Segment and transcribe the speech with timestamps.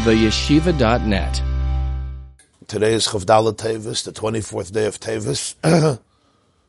[0.00, 1.42] theyeshiva.net.
[2.66, 5.56] Today is Chavdala Tevis, the 24th day of Tevis,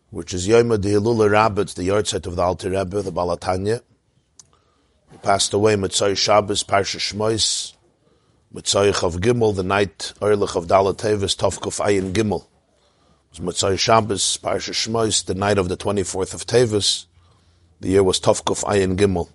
[0.10, 3.82] which is Yom Ha'Dilula Rabbah, it's the yahrzeit of the Alter Rebbe, the Baal HaTanya.
[5.14, 7.74] He passed away Mitzay Shabbos, Parsha Shmois,
[8.54, 12.44] Mitzay Chav Gimel, the night Ehrlich of Dala Tevis, Tovkuf Ayin Gimel.
[13.34, 17.06] It was Mitzay Shabbos, Parsha Shmois, the night of the 24th of Tevis.
[17.80, 19.30] The year was Tovkuf Ayin Gimel.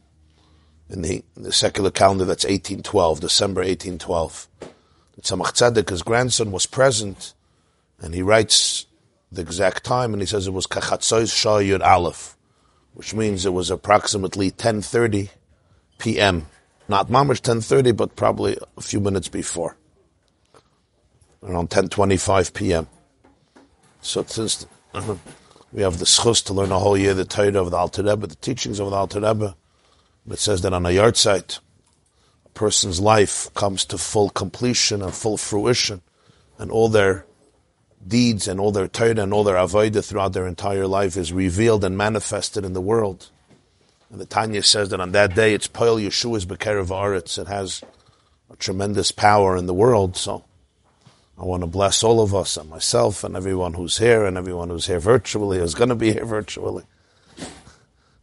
[0.89, 4.49] In the, in the secular calendar, that's 1812, December 1812.
[5.21, 7.35] Tzemach Tzedek, his grandson, was present,
[8.00, 8.86] and he writes
[9.32, 12.36] the exact time, and he says it was Kachatzois Shah Yud Aleph,
[12.95, 15.31] which means it was approximately 10.30
[15.99, 16.46] p.m.
[16.89, 19.76] Not mamish 10.30, but probably a few minutes before.
[21.43, 22.87] Around 10.25 p.m.
[24.03, 24.67] So since
[25.73, 28.26] we have the schus to learn a whole year the Torah of the Alter Rebbe,
[28.26, 29.57] the teachings of the Alter Rebbe,
[30.35, 31.61] it says that on a yahrzeit,
[32.44, 36.03] a person's life comes to full completion and full fruition,
[36.59, 37.27] and all their
[38.06, 41.84] deeds and all their Torah and all their avodah throughout their entire life is revealed
[41.84, 43.31] and manifested in the world.
[44.11, 47.39] And the Tanya says that on that day it's Poel Yeshua's Bekerev Aretz.
[47.39, 47.83] It has
[48.51, 50.17] a tremendous power in the world.
[50.17, 50.45] So
[51.39, 54.70] I want to bless all of us and myself and everyone who's here and everyone
[54.70, 56.84] who's here virtually, is going to be here virtually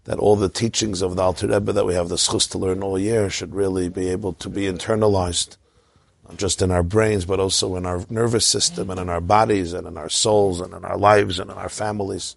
[0.05, 2.83] that all the teachings of the Alter Rebbe that we have the schus to learn
[2.83, 5.55] all year should really be able to be internalized,
[6.27, 9.71] not just in our brains, but also in our nervous system and in our bodies
[9.71, 12.35] and in our souls and in our lives and in our families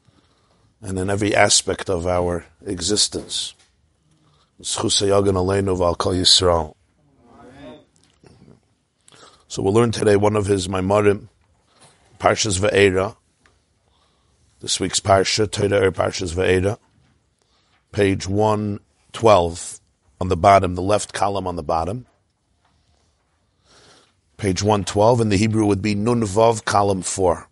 [0.80, 3.54] and in every aspect of our existence.
[4.62, 4.88] So
[9.58, 11.28] we'll learn today one of his Maimarim,
[12.20, 13.16] Parshas Ve'era,
[14.60, 16.78] this week's Parsha, Torah Parshas Ve'era
[17.96, 19.80] page 112
[20.20, 22.04] on the bottom, the left column on the bottom.
[24.36, 27.48] Page 112, in the Hebrew would be Nun Vav, column 4.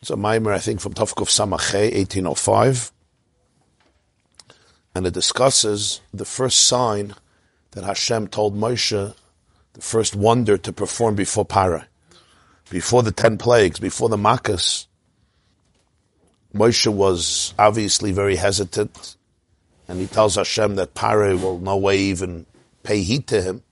[0.00, 2.92] It's a mimer, I think, from Tafkuf Samache, 1805.
[4.94, 7.16] And it discusses the first sign
[7.72, 9.12] that Hashem told Moshe,
[9.72, 11.88] the first wonder to perform before Para.
[12.70, 14.86] Before the ten plagues, before the Makkahs,
[16.54, 19.16] Moshe was obviously very hesitant
[19.88, 22.46] and he tells Hashem that Pare will no way even
[22.82, 23.62] pay heed to him.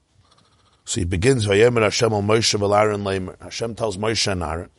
[0.86, 1.76] So he begins, Hashem.
[1.76, 4.70] Hashem tells Moshe and Aaron,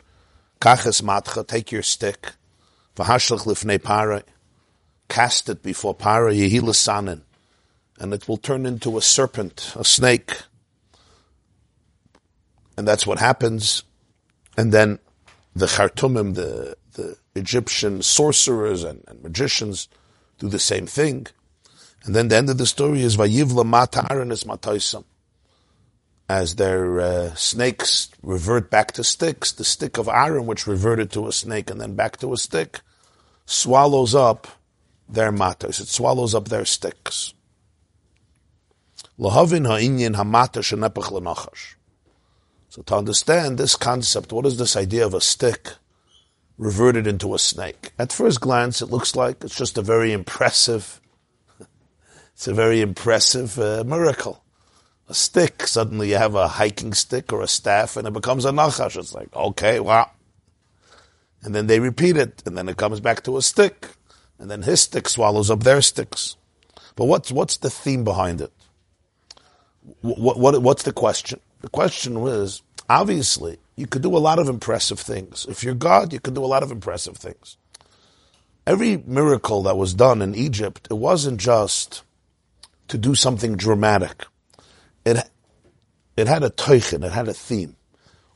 [0.60, 2.32] matcha, take your stick,
[2.96, 4.24] v'hashlech lifnei Pare,
[5.10, 7.22] cast it before Pare, yehi sanin,
[8.00, 10.42] and it will turn into a serpent, a snake.
[12.78, 13.84] And that's what happens.
[14.56, 15.00] And then
[15.56, 19.88] the Khartoumim, the, the Egyptian sorcerers and, and magicians,
[20.40, 21.28] do the same thing.
[22.04, 25.04] And then the end of the story is Vayivla Mata Aaronis Mataisam.
[26.30, 31.28] As their uh, snakes revert back to sticks, the stick of Aaron, which reverted to
[31.28, 32.82] a snake and then back to a stick,
[33.46, 34.48] swallows up
[35.08, 35.80] their matas.
[35.80, 37.34] It swallows up their sticks.
[39.20, 41.76] Hamata shenepach.
[42.70, 45.72] So to understand this concept, what is this idea of a stick
[46.58, 47.92] reverted into a snake.
[48.00, 51.00] At first glance, it looks like it's just a very impressive,
[52.34, 54.44] it's a very impressive uh, miracle.
[55.10, 58.52] A stick, suddenly you have a hiking stick or a staff and it becomes a
[58.52, 58.98] nachash.
[58.98, 60.12] It's like, okay, wow.
[61.44, 63.90] And then they repeat it and then it comes back to a stick
[64.40, 66.36] and then his stick swallows up their sticks.
[66.96, 68.52] But what's, what's the theme behind it?
[70.02, 71.40] What, what, what's the question?
[71.62, 75.46] The question was, obviously, you could do a lot of impressive things.
[75.48, 77.58] If you're God, you can do a lot of impressive things.
[78.66, 82.04] Every miracle that was done in Egypt, it wasn't just
[82.90, 84.26] to do something dramatic.
[85.06, 85.30] It,
[86.18, 87.76] it had a teichin, it had a theme.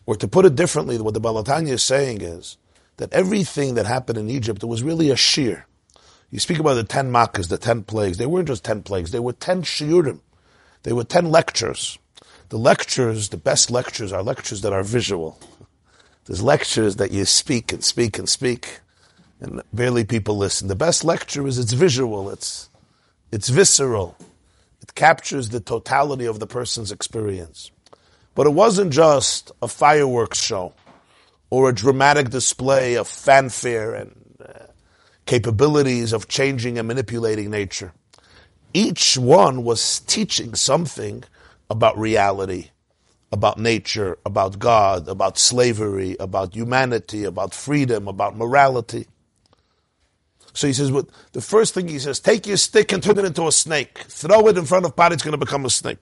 [0.05, 2.57] Or to put it differently, what the Baal HaTanya is saying is
[2.97, 5.63] that everything that happened in Egypt, it was really a shiur.
[6.29, 8.17] You speak about the ten makkahs, the ten plagues.
[8.17, 10.21] They weren't just ten plagues, they were ten shiurim.
[10.83, 11.97] They were ten lectures.
[12.51, 15.39] The lectures, the best lectures, are lectures that are visual.
[16.25, 18.81] There's lectures that you speak and speak and speak,
[19.39, 20.67] and barely people listen.
[20.67, 22.69] The best lecture is it's visual, it's,
[23.31, 24.17] it's visceral.
[24.81, 27.71] It captures the totality of the person's experience.
[28.35, 30.73] But it wasn't just a fireworks show
[31.49, 34.65] or a dramatic display of fanfare and uh,
[35.25, 37.93] capabilities of changing and manipulating nature.
[38.73, 41.23] Each one was teaching something
[41.71, 42.69] about reality,
[43.31, 49.07] about nature, about God, about slavery, about humanity, about freedom, about morality.
[50.53, 50.91] So he says,
[51.31, 53.99] the first thing he says, take your stick and turn it into a snake.
[53.99, 55.99] Throw it in front of Pari, it's going to become a snake.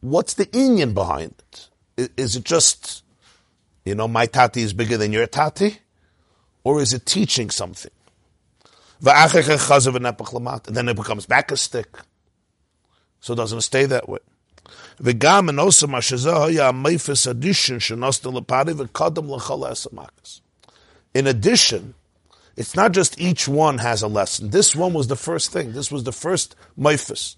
[0.00, 1.68] what's the inyan behind it?
[1.98, 3.04] Is, is it just,
[3.84, 5.80] you know, my tati is bigger than your tati?
[6.64, 7.92] Or is it teaching something?
[9.02, 11.94] And then it becomes back a stick.
[13.20, 14.20] So it doesn't stay that way.
[15.00, 16.72] V'gam and also mashazah haya
[17.30, 17.78] addition
[18.32, 20.40] lepari v'kadam esamakas.
[21.14, 21.94] In addition,
[22.56, 24.50] it's not just each one has a lesson.
[24.50, 25.72] This one was the first thing.
[25.72, 27.36] This was the first meifes.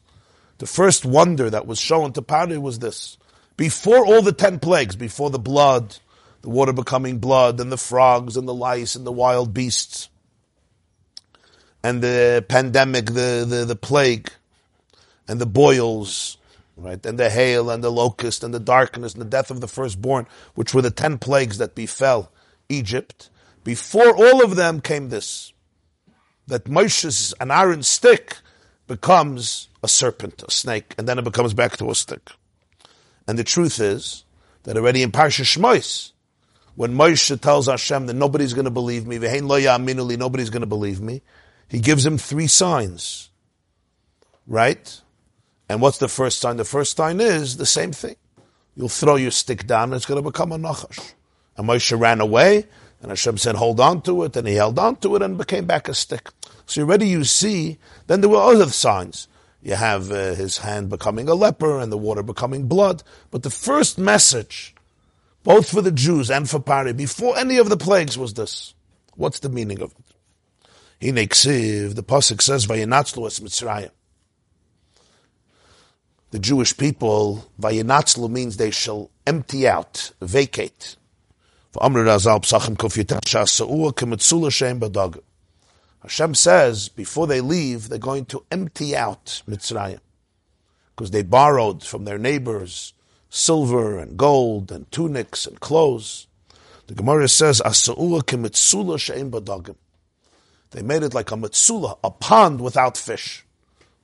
[0.59, 3.17] The first wonder that was shown to Pari was this.
[3.57, 5.97] Before all the ten plagues, before the blood,
[6.43, 10.09] the water becoming blood, and the frogs, and the lice, and the wild beasts,
[11.83, 14.31] and the pandemic, the, the, the plague,
[15.27, 16.38] and the boils,
[16.79, 19.69] right, and the hail, and the locust, and the darkness, and the death of the
[19.69, 22.33] firstborn, which were the ten plagues that befell
[22.69, 23.31] Egypt.
[23.65, 25.53] Before all of them came this,
[26.47, 28.39] that Moshe's, an iron stick,
[28.87, 32.31] becomes a serpent, a snake, and then it becomes back to a stick.
[33.27, 34.25] And the truth is
[34.63, 36.13] that already in Parsha Shmois,
[36.75, 41.23] when Moshe tells Hashem that nobody's going to believe me, nobody's going to believe me,
[41.69, 43.31] he gives him three signs.
[44.47, 45.03] Right?
[45.69, 46.56] And what's the first sign?
[46.56, 48.17] The first sign is the same thing.
[48.75, 51.12] You'll throw your stick down and it's going to become a nachash.
[51.56, 52.67] And Moshe ran away,
[53.03, 55.67] and Hashem said, hold on to it, and he held on to it and became
[55.67, 56.31] back a stick.
[56.67, 59.26] So already you see, then there were other signs.
[59.61, 63.03] You have uh, his hand becoming a leper and the water becoming blood.
[63.32, 64.75] But the first message,
[65.43, 68.75] both for the Jews and for Pari, before any of the plagues was this.
[69.17, 71.06] What's the meaning of it?
[71.06, 73.91] Hineksiv, the Pasuk says, Vayinatzlu es Mitzrayim.
[76.31, 80.97] The Jewish people, Vayinatzlu means they shall empty out, vacate.
[86.03, 90.01] Hashem says before they leave, they're going to empty out Mitzrayim
[90.95, 92.93] because they borrowed from their neighbors
[93.31, 96.27] silver and gold and tunics and clothes.
[96.89, 97.61] The Gemara says.
[100.71, 103.47] They made it like a mitzula, a pond without fish.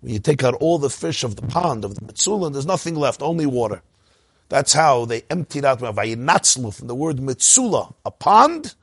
[0.05, 2.95] When you take out all the fish of the pond of the mitzula, there's nothing
[2.95, 3.81] left, only water.
[4.51, 8.75] That's how they emptied out Vayinatzlu from the word mitzula, a pond,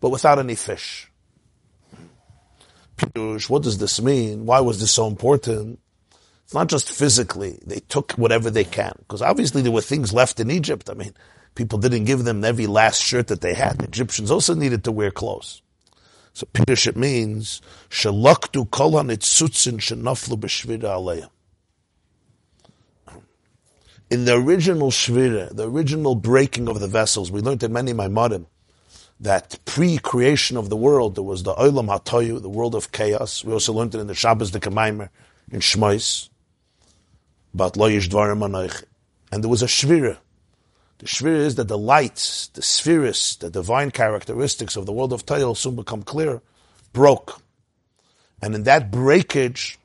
[0.00, 1.10] but without any fish.
[2.96, 4.46] Pirush, what does this mean?
[4.46, 5.80] Why was this so important?
[6.44, 7.58] It's not just physically.
[7.66, 8.94] They took whatever they can.
[9.00, 10.88] Because obviously there were things left in Egypt.
[10.88, 11.12] I mean,
[11.56, 13.76] people didn't give them every last shirt that they had.
[13.80, 15.60] The Egyptians also needed to wear clothes.
[16.34, 21.30] So Pirush means, Shalaktu kolan itzutsin shenaflu b'shvira aleya.
[24.10, 28.46] In the original shvira, the original breaking of the vessels, we learned in many Maimarim,
[29.20, 33.44] that pre-creation of the world, there was the Olam HaToyu, the world of chaos.
[33.44, 35.10] We also learned it in the Shabbos, the Kamaimer,
[35.52, 36.28] in Shmois,
[37.54, 38.82] about Lo Dvarim Anoich.
[39.30, 40.18] And there was a Shvira.
[41.04, 45.26] The Shvira is that the lights, the spheres, the divine characteristics of the world of
[45.26, 46.40] Toyu soon become clear,
[46.94, 47.42] broke.
[48.40, 49.78] And in that breakage,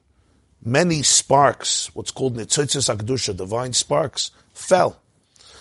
[0.63, 5.01] many sparks, what's called Nitzitzis Akdusha, divine sparks, fell.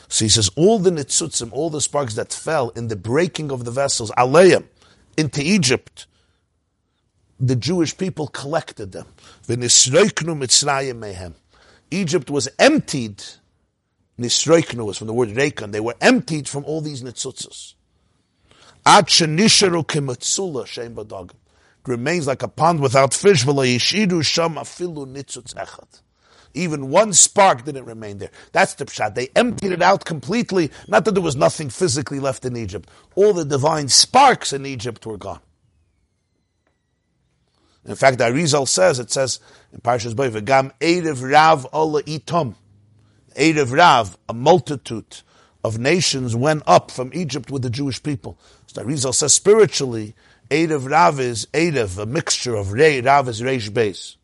[0.06, 3.64] So he says, all the nitzutzim, all the sparks that fell in the breaking of
[3.64, 4.64] the vessels, aleim,
[5.16, 6.06] into Egypt,
[7.40, 9.06] the Jewish people collected them.
[11.90, 13.24] Egypt was emptied.
[14.18, 15.72] Nisroiknu was from the word reikon.
[15.72, 17.74] They were emptied from all these nitzutzas.
[18.86, 21.34] It
[21.86, 23.44] remains like a pond without fish.
[23.44, 26.02] V'layishidu sham afilu nitzutz echad.
[26.54, 28.30] Even one spark didn't remain there.
[28.52, 29.14] That's the pshat.
[29.14, 30.70] They emptied it out completely.
[30.88, 32.88] Not that there was nothing physically left in Egypt.
[33.14, 35.40] All the divine sparks in Egypt were gone.
[37.84, 39.40] In fact, Arizal says, it says
[39.72, 42.54] in Parshas Boy, V'gam Erev Rav Ola Itom.
[43.38, 45.22] Erev Rav, a multitude
[45.64, 48.38] of nations went up from Egypt with the Jewish people.
[48.66, 50.14] So Arizal says spiritually,
[50.50, 54.16] Erev Rav is Erev, a mixture of Rei, Rav is Reish Beis.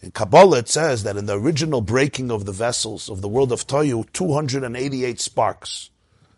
[0.00, 3.50] In Kabbalah, it says that in the original breaking of the vessels of the world
[3.50, 5.90] of Toyu, 288 sparks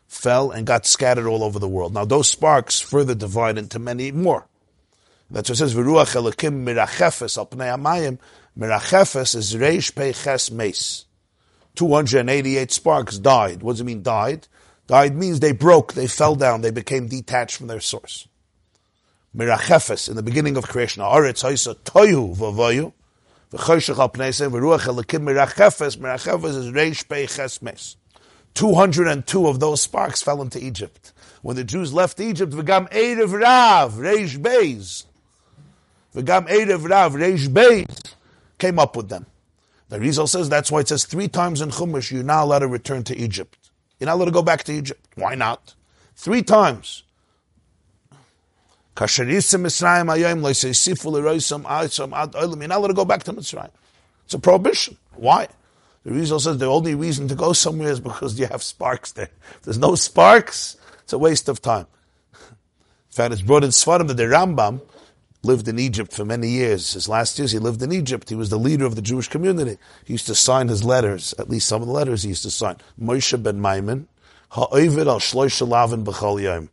[0.07, 1.93] fell and got scattered all over the world.
[1.93, 4.47] Now, those sparks further divide into many more.
[5.31, 8.19] That's what it says, V'ruach elikim mirachefes al pnei amayim.
[8.59, 11.05] Mirachefes is reish peches mes.
[11.77, 13.63] 288 sparks died.
[13.63, 14.49] What does it mean died?
[14.87, 18.27] Died means they broke, they fell down, they became detached from their source.
[19.37, 22.93] Mirachefes, in the beginning of creation, Haaretz haisa toyu v'voyu,
[23.53, 27.97] V'choshech al pneisem, v'ruach elikim mirachefes, mirachefes is reish pei chesmes.
[28.55, 31.13] 202 of those sparks fell into Egypt.
[31.43, 35.05] When the Jews left Egypt, v'gam Erev Rav, Reish Beis.
[36.15, 38.15] V'gam Erev Rav, Reish Beis,
[38.59, 39.27] came up with them.
[39.91, 42.69] The Arizal says that's why it says three times in Chumash you're not allowed to
[42.69, 43.71] return to Egypt.
[43.99, 45.05] You're not allowed to go back to Egypt.
[45.17, 45.75] Why not?
[46.15, 47.03] Three times.
[48.97, 49.09] You're
[52.69, 53.71] not allowed to go back to Mitzrayim.
[54.25, 54.97] It's a prohibition.
[55.17, 55.49] Why?
[56.05, 59.31] The Arizal says the only reason to go somewhere is because you have sparks there.
[59.57, 61.87] If there's no sparks, it's a waste of time.
[62.33, 62.47] In
[63.11, 64.83] fact, it's brought in Svarim that the Rambam
[65.43, 66.93] lived in Egypt for many years.
[66.93, 68.29] His last years, he lived in Egypt.
[68.29, 69.79] He was the leader of the Jewish community.
[70.05, 72.51] He used to sign his letters, at least some of the letters he used to
[72.51, 72.77] sign.
[73.01, 74.09] Moshe ben Maimon,
[74.51, 76.71] ha'ovid al shloisha lavin b'chol yom,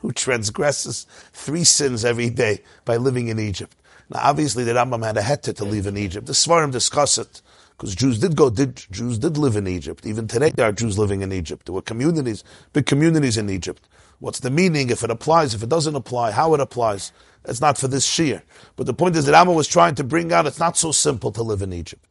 [0.00, 3.76] who transgresses three sins every day by living in Egypt.
[4.08, 6.26] Now, obviously, the Rambam had a heter to live in Egypt.
[6.26, 7.42] The Svarim discuss it
[7.76, 10.06] because Jews did go, did, Jews did live in Egypt.
[10.06, 11.66] Even today, there are Jews living in Egypt.
[11.66, 12.42] There were communities,
[12.72, 13.86] big communities in Egypt.
[14.18, 14.88] What's the meaning?
[14.88, 17.12] If it applies, if it doesn't apply, how it applies?
[17.46, 18.42] It's not for this shiur.
[18.76, 21.32] But the point is that Amma was trying to bring out it's not so simple
[21.32, 22.04] to live in Egypt.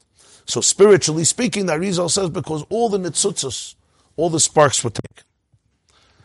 [0.45, 3.75] So spiritually speaking, the Arizal says because all the nitzutzos,
[4.15, 5.25] all the sparks were taken.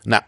[0.05, 0.23] Now,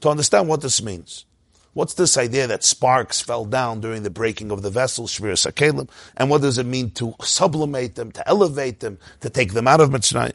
[0.00, 1.24] to understand what this means.
[1.72, 6.30] What's this idea that sparks fell down during the breaking of the vessel, Shvir and
[6.30, 9.90] what does it mean to sublimate them, to elevate them, to take them out of
[9.90, 10.34] Mitzrayim?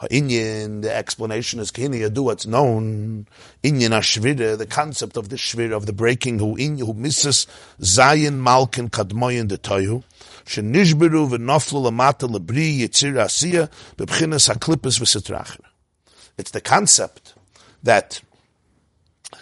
[0.00, 3.26] The explanation is Kini do what's known.
[3.64, 7.48] Inyan Ashvira, the concept of the Shvir, of the breaking, who in who misses
[7.80, 10.04] Zayin Malkin Kadmoyin the Toyu,
[10.44, 15.64] Shenishberu v'noflu lamata lebri yitzir asiya bebchinas haklipis v'sitracher.
[16.36, 17.34] It's the concept
[17.82, 18.20] that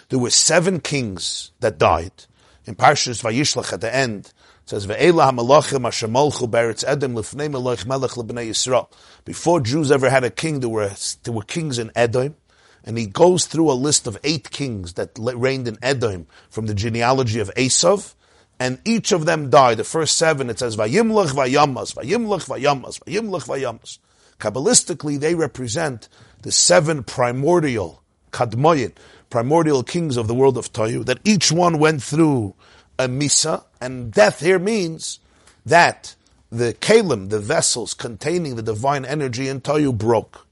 [0.09, 2.25] there were seven kings that died.
[2.65, 4.33] In Parshas Vayishlach at the end,
[4.69, 8.89] says, Ve'ela ha'malachim ha'shemalchu beretz edem lifnei melech melech lebnei Yisrael.
[9.25, 10.91] Before Jews ever had a king, there were,
[11.23, 12.35] there were kings in Edom.
[12.83, 16.73] And he goes through a list of eight kings that reigned in Edom from the
[16.73, 18.13] genealogy of Esav.
[18.59, 19.77] And each of them died.
[19.77, 23.99] The first seven, it says, Vayimlach vayamas, Vayimlach vayamas, Vayimlach vayamas.
[24.39, 26.09] Kabbalistically, they represent
[26.43, 28.93] the seven primordial kadmoyin,
[29.29, 32.55] primordial kings of the world of Tayu, that each one went through
[32.99, 35.19] a misa, and death here means
[35.65, 36.15] that
[36.51, 40.47] the kalim, the vessels containing the divine energy in Tayu broke.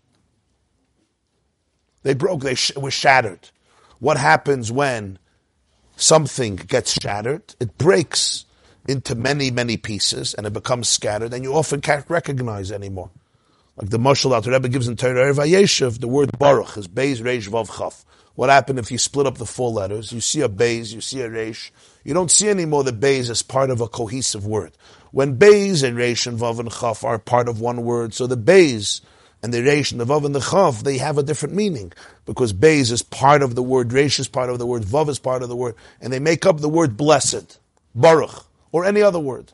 [2.03, 3.49] They broke, they sh- were shattered.
[3.99, 5.17] What happens when
[5.95, 7.55] something gets shattered?
[7.59, 8.45] It breaks
[8.87, 13.09] into many, many pieces and it becomes scattered and you often can't recognize anymore.
[13.77, 17.49] Like the Mashal the Rebbe gives in Torah Vayeshev, the word Baruch is Beis Reish
[17.49, 18.05] Vav Chaf.
[18.35, 20.11] What happened if you split up the four letters?
[20.11, 21.71] You see a Beis, you see a Reish.
[22.05, 24.71] You don't see anymore the Beis as part of a cohesive word.
[25.11, 28.37] When Beis and Reish and Vav and Chaf are part of one word, so the
[28.37, 29.01] Beis
[29.43, 31.91] and the Reish and the Vav and the Chaf, they have a different meaning.
[32.25, 35.19] Because Beis is part of the word, Reish is part of the word, Vav is
[35.19, 37.59] part of the word, and they make up the word blessed,
[37.93, 39.51] Baruch, or any other word.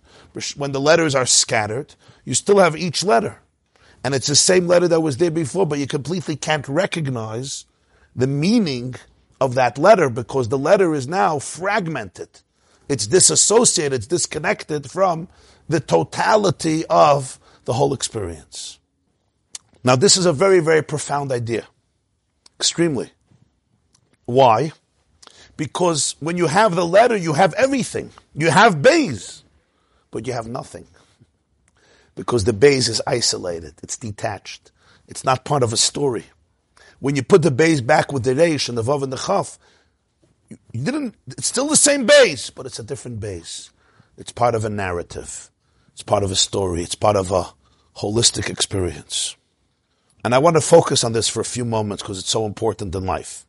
[0.56, 3.40] When the letters are scattered, you still have each letter
[4.04, 7.66] and it's the same letter that was there before, but you completely can't recognize
[8.16, 8.96] the meaning
[9.42, 12.30] of that letter because the letter is now fragmented.
[12.88, 15.28] It's disassociated, it's disconnected from
[15.68, 18.80] the totality of the whole experience.
[19.84, 21.66] Now, this is a very, very profound idea.
[22.60, 23.12] Extremely.
[24.26, 24.74] Why?
[25.58, 28.12] Because when you have the letter, you have everything.
[28.36, 29.44] You have Beis,
[30.12, 30.88] but you have nothing
[32.16, 34.72] because the Beis is isolated, it's detached,
[35.08, 36.26] it's not part of a story.
[37.02, 39.58] When you put the Beis back with the reish and the vav and the chaf,
[40.50, 41.16] you didn't.
[41.28, 43.72] It's still the same Beis, but it's a different Beis.
[44.18, 45.50] It's part of a narrative.
[45.94, 46.84] It's part of a story.
[46.84, 47.48] It's part of a
[47.98, 49.36] holistic experience.
[50.24, 52.94] And I want to focus on this for a few moments because it's so important
[52.94, 53.48] in life.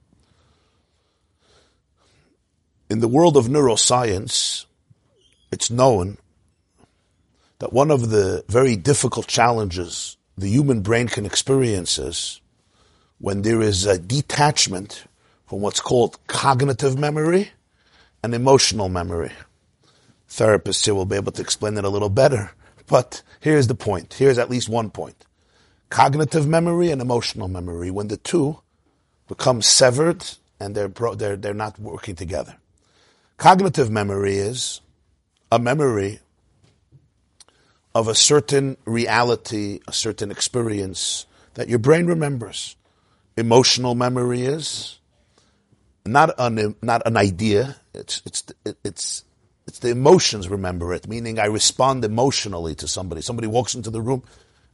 [2.89, 4.65] In the world of neuroscience,
[5.51, 6.17] it's known
[7.59, 12.42] that one of the very difficult challenges the human brain can experience is
[13.23, 15.05] when there is a detachment
[15.47, 17.53] from what's called cognitive memory
[18.21, 19.31] and emotional memory.
[20.29, 22.51] Therapists here will be able to explain it a little better.
[22.89, 24.15] But here's the point.
[24.15, 25.25] Here's at least one point.
[25.89, 28.59] Cognitive memory and emotional memory, when the two
[29.29, 30.25] become severed
[30.59, 32.57] and they're, they're, they're not working together.
[33.37, 34.81] Cognitive memory is
[35.53, 36.19] a memory
[37.95, 42.75] of a certain reality, a certain experience that your brain remembers.
[43.37, 44.99] Emotional memory is
[46.05, 47.77] not an not an idea.
[47.95, 48.45] It's it's
[48.85, 49.25] it's
[49.67, 51.09] it's the emotions remember it.
[51.09, 53.23] Meaning, I respond emotionally to somebody.
[53.23, 54.23] Somebody walks into the room,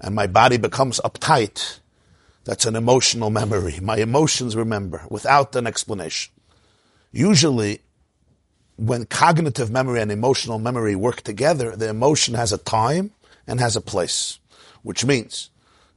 [0.00, 1.80] and my body becomes uptight.
[2.44, 3.78] That's an emotional memory.
[3.80, 6.32] My emotions remember without an explanation.
[7.12, 7.80] Usually,
[8.76, 13.12] when cognitive memory and emotional memory work together, the emotion has a time
[13.46, 14.38] and has a place.
[14.82, 15.50] Which means,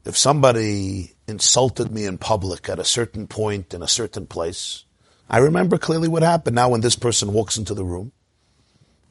[0.03, 4.85] if somebody insulted me in public at a certain point in a certain place,
[5.27, 6.55] I remember clearly what happened.
[6.55, 8.11] Now when this person walks into the room,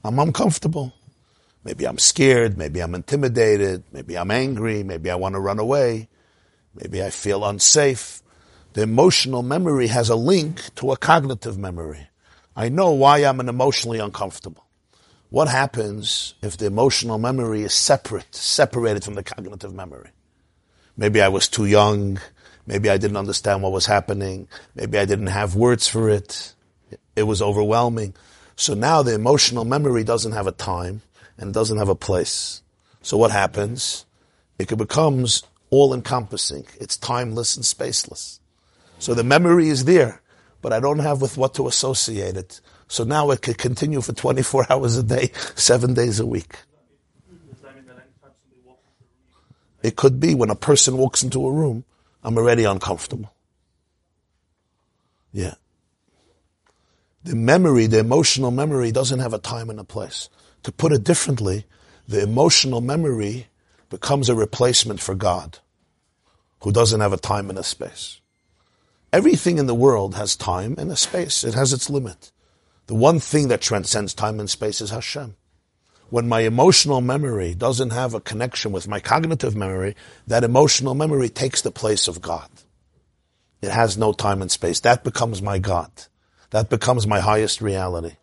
[0.05, 0.93] I'm uncomfortable.
[1.65, 6.09] Maybe I'm scared, maybe I'm intimidated, maybe I'm angry, maybe I want to run away,
[6.75, 8.23] maybe I feel unsafe.
[8.75, 12.09] The emotional memory has a link to a cognitive memory.
[12.55, 14.65] I know why I'm an emotionally uncomfortable.
[15.31, 20.11] What happens if the emotional memory is separate, separated from the cognitive memory?
[21.01, 22.21] Maybe I was too young.
[22.67, 24.49] Maybe I didn't understand what was happening.
[24.75, 26.53] Maybe I didn't have words for it.
[27.17, 28.15] It was overwhelming.
[28.55, 31.01] So now the emotional memory doesn't have a time
[31.39, 32.61] and doesn't have a place.
[33.01, 34.05] So what happens?
[34.59, 36.67] It becomes all encompassing.
[36.79, 38.39] It's timeless and spaceless.
[38.99, 40.21] So the memory is there,
[40.61, 42.61] but I don't have with what to associate it.
[42.89, 46.57] So now it could continue for 24 hours a day, seven days a week.
[49.83, 51.85] It could be when a person walks into a room,
[52.23, 53.33] I'm already uncomfortable.
[55.33, 55.55] Yeah.
[57.25, 60.29] The memory, the emotional memory doesn't have a time and a place.
[60.65, 61.65] To put it differently,
[62.07, 63.47] the emotional memory
[63.89, 65.59] becomes a replacement for God,
[66.63, 68.21] who doesn't have a time and a space.
[69.13, 71.43] Everything in the world has time and a space.
[71.43, 72.31] It has its limit.
[72.87, 75.37] The one thing that transcends time and space is Hashem.
[76.11, 79.95] When my emotional memory doesn't have a connection with my cognitive memory,
[80.27, 82.49] that emotional memory takes the place of God.
[83.63, 84.81] It has no time and space.
[84.81, 85.91] That becomes my God.
[86.51, 88.17] That becomes my highest reality.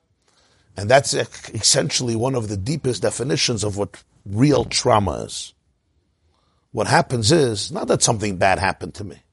[0.76, 5.54] And that's essentially one of the deepest definitions of what real trauma is.
[6.72, 9.24] What happens is, not that something bad happened to me.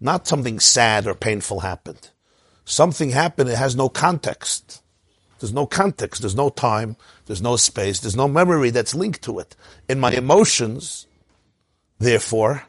[0.00, 2.10] Not something sad or painful happened.
[2.64, 4.79] Something happened, it has no context.
[5.40, 9.38] There's no context, there's no time, there's no space, there's no memory that's linked to
[9.38, 9.56] it.
[9.88, 11.06] In my emotions,
[11.98, 12.64] therefore,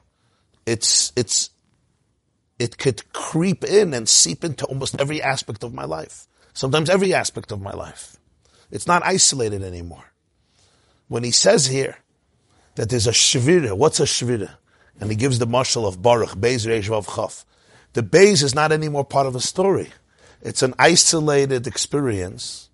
[0.65, 1.51] it's, it's,
[2.57, 7.13] it could creep in and seep into almost every aspect of my life sometimes every
[7.13, 8.17] aspect of my life.
[8.69, 10.05] It's not isolated anymore.
[11.07, 11.97] When he says here
[12.75, 14.51] that there's a shvira, what's a shvira?
[14.99, 17.45] And he gives the mashal of Baruch, Reish Vav Chaf.
[17.93, 19.89] The Beis is not anymore part of a story.
[20.41, 22.69] It's an isolated experience,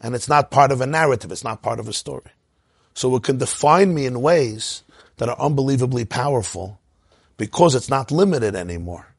[0.00, 2.32] and it's not part of a narrative, it's not part of a story.
[2.94, 4.82] So it can define me in ways
[5.16, 6.80] that are unbelievably powerful
[7.36, 9.14] because it's not limited anymore.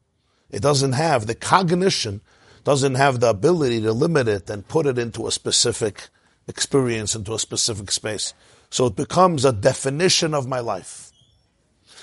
[0.50, 2.20] It doesn't have the cognition
[2.64, 6.08] doesn't have the ability to limit it and put it into a specific
[6.48, 8.32] experience, into a specific space.
[8.70, 11.12] So it becomes a definition of my life.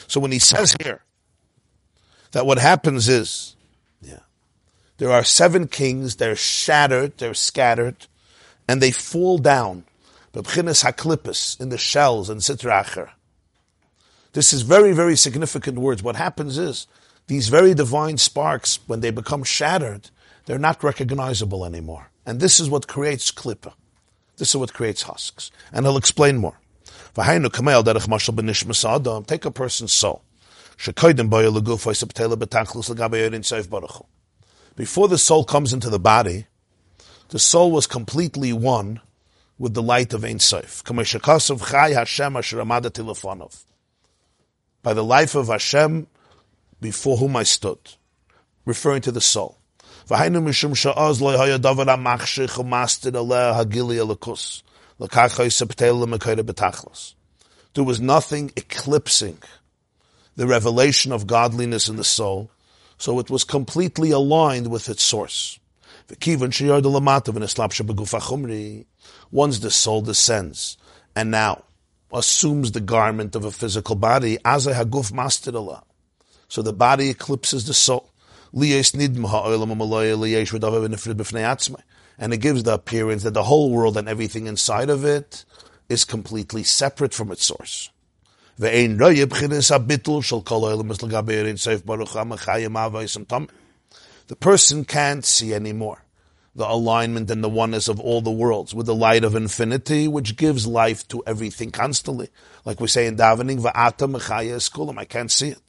[0.07, 1.01] So when he says here
[2.31, 3.55] that what happens is,
[5.01, 8.05] there are seven kings, they're shattered, they're scattered,
[8.67, 9.83] and they fall down.
[11.59, 13.09] in the shells and sitracher.
[14.33, 16.03] This is very, very significant words.
[16.03, 16.85] What happens is,
[17.25, 20.11] these very divine sparks, when they become shattered,
[20.45, 22.11] they're not recognizable anymore.
[22.23, 23.73] And this is what creates klippa.
[24.37, 25.49] This is what creates husks.
[25.73, 26.59] And I'll explain more.
[29.25, 30.21] Take a person's soul.
[34.81, 36.47] Before the soul comes into the body,
[37.29, 38.99] the soul was completely one
[39.59, 40.83] with the light of Ein Sof.
[44.81, 46.07] By the life of Hashem
[46.81, 47.77] before whom I stood,
[48.65, 49.59] referring to the soul.
[50.07, 50.31] There
[57.85, 59.37] was nothing eclipsing
[60.35, 62.49] the revelation of godliness in the soul,
[63.01, 65.59] so it was completely aligned with its source.
[69.31, 70.77] Once the soul descends
[71.15, 71.63] and now
[72.13, 74.37] assumes the garment of a physical body,
[76.47, 78.07] so the body eclipses the soul.
[78.53, 78.63] And
[82.33, 85.43] it gives the appearance that the whole world and everything inside of it
[85.89, 87.89] is completely separate from its source.
[88.57, 89.47] The
[94.39, 96.03] person can't see anymore
[96.53, 100.35] the alignment and the oneness of all the worlds with the light of infinity, which
[100.35, 102.29] gives life to everything constantly.
[102.65, 103.65] Like we say in davening,
[104.97, 105.59] I can't see it.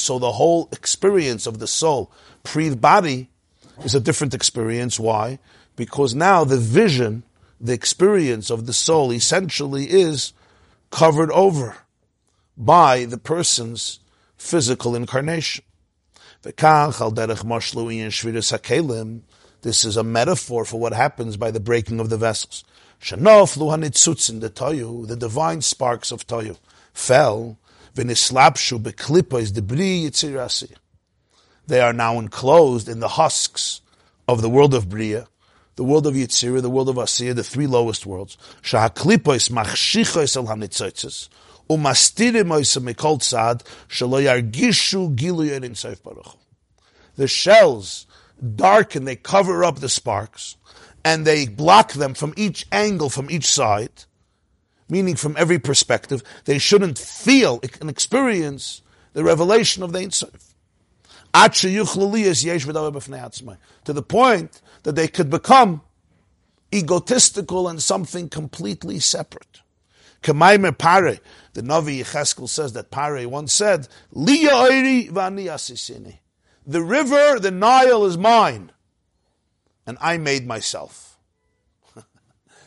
[0.00, 3.30] So the whole experience of the soul, pre-body,
[3.82, 5.00] is a different experience.
[5.00, 5.38] Why?
[5.74, 7.24] Because now the vision,
[7.60, 10.32] the experience of the soul essentially is
[10.90, 11.76] covered over
[12.56, 14.00] by the person's
[14.36, 15.64] physical incarnation.
[19.62, 22.64] This is a metaphor for what happens by the breaking of the vessels.
[23.00, 23.16] The
[25.18, 26.58] divine sparks of toyu,
[26.92, 27.58] fell.
[31.66, 33.80] They are now enclosed in the husks
[34.28, 35.26] of the world of Bria,
[35.76, 38.36] the world of Yitzira, the world of Asiya, the three lowest worlds.
[38.62, 40.44] Shahaklipois machshichois al
[42.80, 43.62] mikol tzad,
[45.16, 46.36] giluyen in Seif.
[47.16, 48.06] The shells
[48.54, 50.56] darken, they cover up the sparks,
[51.04, 54.04] and they block them from each angle, from each side,
[54.88, 56.22] meaning from every perspective.
[56.44, 58.82] They shouldn't feel and experience
[59.12, 60.54] the revelation of the Ein Sof
[61.34, 61.50] to
[63.92, 65.82] the point that they could become
[66.72, 69.60] egotistical and something completely separate.
[70.22, 71.18] Kemaime Pare,
[71.52, 74.72] the Navi Yecheskel says that Pare once said, The
[76.66, 78.72] river, the Nile is mine,
[79.86, 81.18] and I made myself.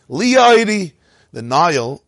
[0.09, 2.03] The Nile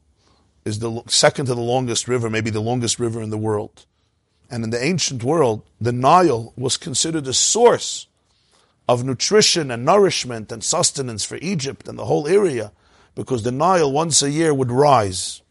[0.65, 3.85] is the second to the longest river, maybe the longest river in the world.
[4.49, 8.07] And in the ancient world, the Nile was considered a source
[8.89, 12.71] of nutrition and nourishment and sustenance for Egypt and the whole area
[13.13, 15.43] because the Nile once a year would rise.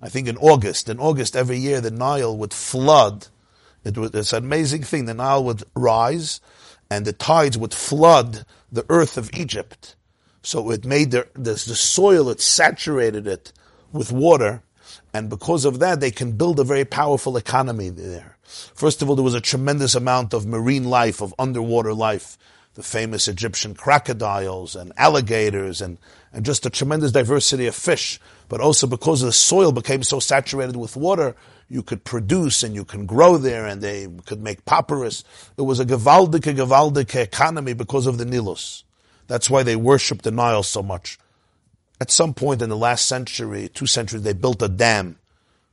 [0.00, 0.88] I think in August.
[0.88, 3.26] In August every year the Nile would flood.
[3.84, 5.04] It was, it's an amazing thing.
[5.04, 6.40] The Nile would rise
[6.88, 9.94] and the tides would flood the earth of Egypt.
[10.40, 13.52] So it made the, the, the soil, it saturated it
[13.92, 14.62] with water
[15.12, 18.38] and because of that, they can build a very powerful economy there.
[18.44, 22.38] First of all, there was a tremendous amount of marine life, of underwater life.
[22.74, 25.98] The famous Egyptian crocodiles and alligators and,
[26.32, 28.20] and just a tremendous diversity of fish.
[28.48, 31.34] But also because the soil became so saturated with water,
[31.68, 35.24] you could produce and you can grow there and they could make papyrus.
[35.56, 38.82] It was a gewaldige, gewaldige economy because of the Nilus.
[39.28, 41.18] That's why they worship the Nile so much.
[42.00, 45.18] At some point in the last century, two centuries, they built a dam.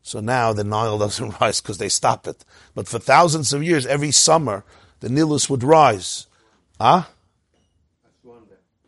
[0.03, 2.45] So now the Nile doesn't rise because they stop it.
[2.75, 4.63] But for thousands of years, every summer,
[4.99, 6.27] the Nilus would rise.
[6.79, 7.01] Ah?
[7.01, 7.13] Huh?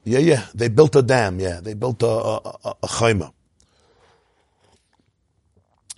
[0.03, 0.45] Yeah, yeah.
[0.55, 1.39] They built a dam.
[1.39, 3.33] Yeah, they built a a, a, a chayma.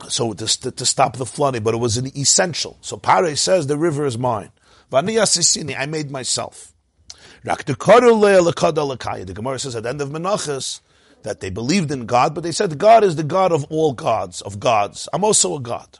[0.10, 2.78] So to, to stop the flooding, but it was an essential.
[2.82, 4.52] So Pare says the river is mine.
[4.92, 6.74] I made myself.
[7.44, 7.76] The
[9.34, 10.82] Gemara says at the end of Menachas,
[11.24, 14.42] that they believed in God, but they said God is the God of all gods,
[14.42, 15.08] of gods.
[15.14, 16.00] I'm also a God.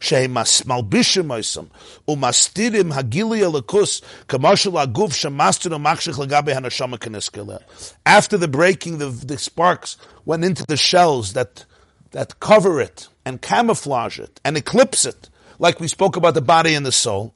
[0.00, 1.68] shemas malbishim oisam
[2.08, 7.62] umastirim hagilia lekus kamashal aguf shemaster machshich lagabe hanashama keniskele.
[8.04, 11.64] After the breaking, the, the sparks went into the shells that
[12.12, 16.74] that cover it and camouflage it and eclipse it, like we spoke about the body
[16.74, 17.34] and the soul.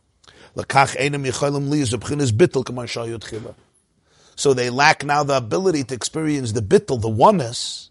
[4.36, 7.90] So they lack now the ability to experience the bittel, the oneness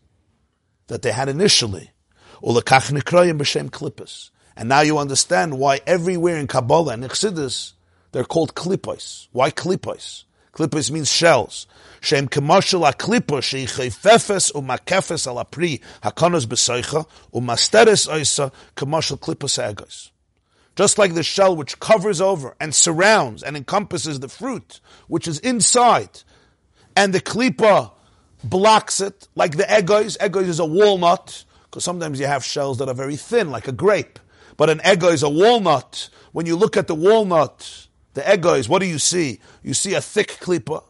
[0.87, 1.91] that they had initially.
[4.55, 7.73] And now you understand why everywhere in Kabbalah and Chassidus,
[8.11, 9.27] they're called klipos.
[9.31, 10.23] Why klipos?
[10.53, 11.65] Klipos means shells.
[11.99, 20.11] Shem kemashal aklipa sheichefefes umakefes al apri hakonos besoicha umasteres oisa klipos egoz.
[20.75, 25.39] Just like the shell which covers over and surrounds and encompasses the fruit, which is
[25.39, 26.21] inside,
[26.95, 27.91] and the klipa
[28.43, 30.17] blocks it, like the egoz.
[30.17, 33.71] Egoz is a walnut, because sometimes you have shells that are very thin, like a
[33.71, 34.19] grape.
[34.57, 36.09] But an ego is a walnut.
[36.31, 39.39] When you look at the walnut, the ego is, what do you see?
[39.63, 40.83] You see a thick klipa.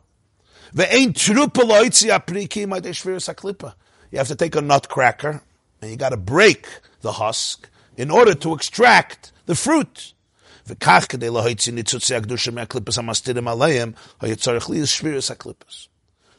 [4.12, 5.42] You have to take a nutcracker
[5.82, 6.68] and you got to break
[7.02, 10.14] the husk in order to extract the fruit.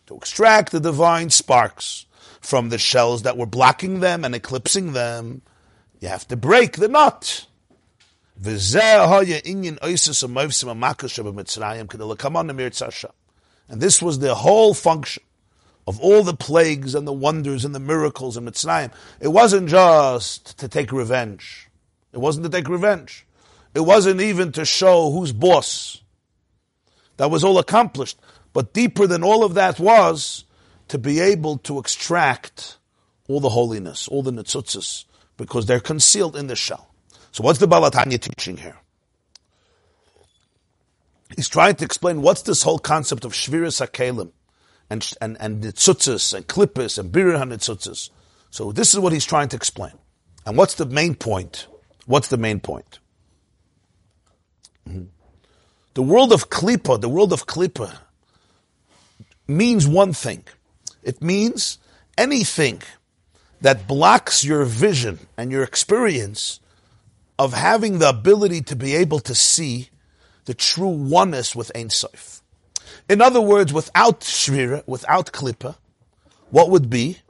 [0.07, 2.07] To extract the divine sparks
[2.41, 5.43] from the shells that were blocking them and eclipsing them,
[6.05, 7.47] you have to break the knot.
[8.37, 8.61] And
[13.81, 15.23] this was the whole function
[15.87, 18.93] of all the plagues and the wonders and the miracles in Mitzrayim.
[19.19, 21.71] It wasn't just to take revenge.
[22.13, 23.27] It wasn't to take revenge.
[23.75, 26.03] It wasn't even to show who's boss.
[27.17, 28.21] That was all accomplished.
[28.53, 30.45] But deeper than all of that was
[30.89, 32.77] to be able to extract
[33.27, 36.95] all the holiness, all the nitzutzis, because they're concealed in the shell.
[37.33, 38.77] So what's the Baal HaTanya teaching here?
[41.37, 44.31] He's trying to explain what's this whole concept of Shviras HaKelim
[44.89, 48.11] and, and, and Nitzutzes and Klippis and Birir HaNitzutzes.
[48.51, 49.93] So this is what he's trying to explain.
[50.47, 51.67] And what's the main point?
[52.07, 53.01] What's the main point?
[54.89, 55.05] Mm-hmm.
[55.95, 57.99] The world of Klippa, the world of Klippa,
[59.49, 60.45] means one thing.
[61.03, 61.79] It means
[62.19, 62.83] anything
[63.65, 66.61] that blocks your vision and your experience
[67.39, 69.89] of having the ability to be able to see
[70.45, 72.43] the true oneness with Ein Sof.
[73.09, 75.77] In other words, without Shvira, without Klippa,
[76.51, 77.21] what would be?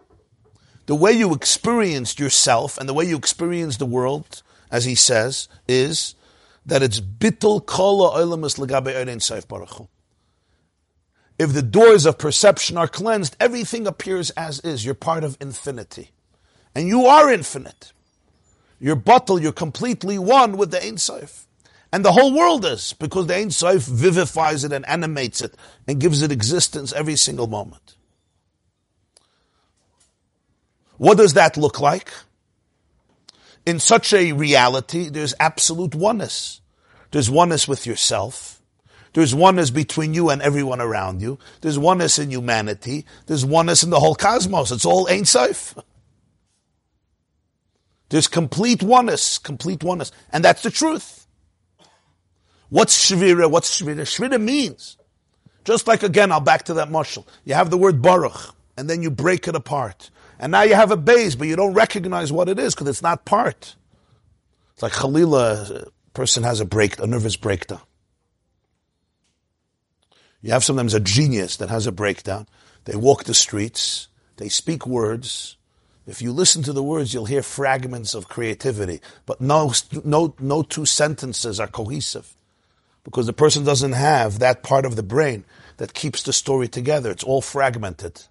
[0.86, 4.42] The way you experienced yourself and the way you experience the world,
[4.72, 6.16] as he says, is
[6.66, 9.46] that it's bittul kola olamus legabe Ein Sof
[11.38, 14.84] if the doors of perception are cleansed, everything appears as is.
[14.84, 16.10] You're part of infinity.
[16.74, 17.92] And you are infinite.
[18.80, 21.46] You're bottle, you're completely one with the Ein Sof.
[21.92, 25.54] And the whole world is, because the Ein Sof vivifies it and animates it
[25.86, 27.96] and gives it existence every single moment.
[30.96, 32.12] What does that look like?
[33.66, 36.60] In such a reality, there's absolute oneness.
[37.10, 38.60] There's oneness with yourself.
[39.12, 41.38] There's oneness between you and everyone around you.
[41.60, 43.06] There's oneness in humanity.
[43.26, 44.72] There's oneness in the whole cosmos.
[44.72, 45.76] It's all Ein Sof.
[48.08, 50.12] There's complete oneness, complete oneness.
[50.32, 51.26] And that's the truth.
[52.68, 53.50] What's Shvira?
[53.50, 54.02] What's Shvira?
[54.02, 54.96] Shvira means,
[55.64, 57.26] just like again, I'll back to that mushal.
[57.44, 60.10] You have the word Baruch, and then you break it apart.
[60.38, 63.02] And now you have a Beis, but you don't recognize what it is because it's
[63.02, 63.76] not part.
[64.72, 67.80] It's like Khalila, person has a break, a nervous breakdown.
[70.42, 72.46] You have sometimes a genius that has a breakdown.
[72.84, 74.08] They walk the streets.
[74.36, 75.56] They speak words.
[76.06, 79.72] If you listen to the words, you'll hear fragments of creativity, but no,
[80.04, 82.36] no, no two sentences are cohesive
[83.04, 85.44] because the person doesn't have that part of the brain
[85.78, 87.10] that keeps the story together.
[87.10, 88.22] It's all fragmented.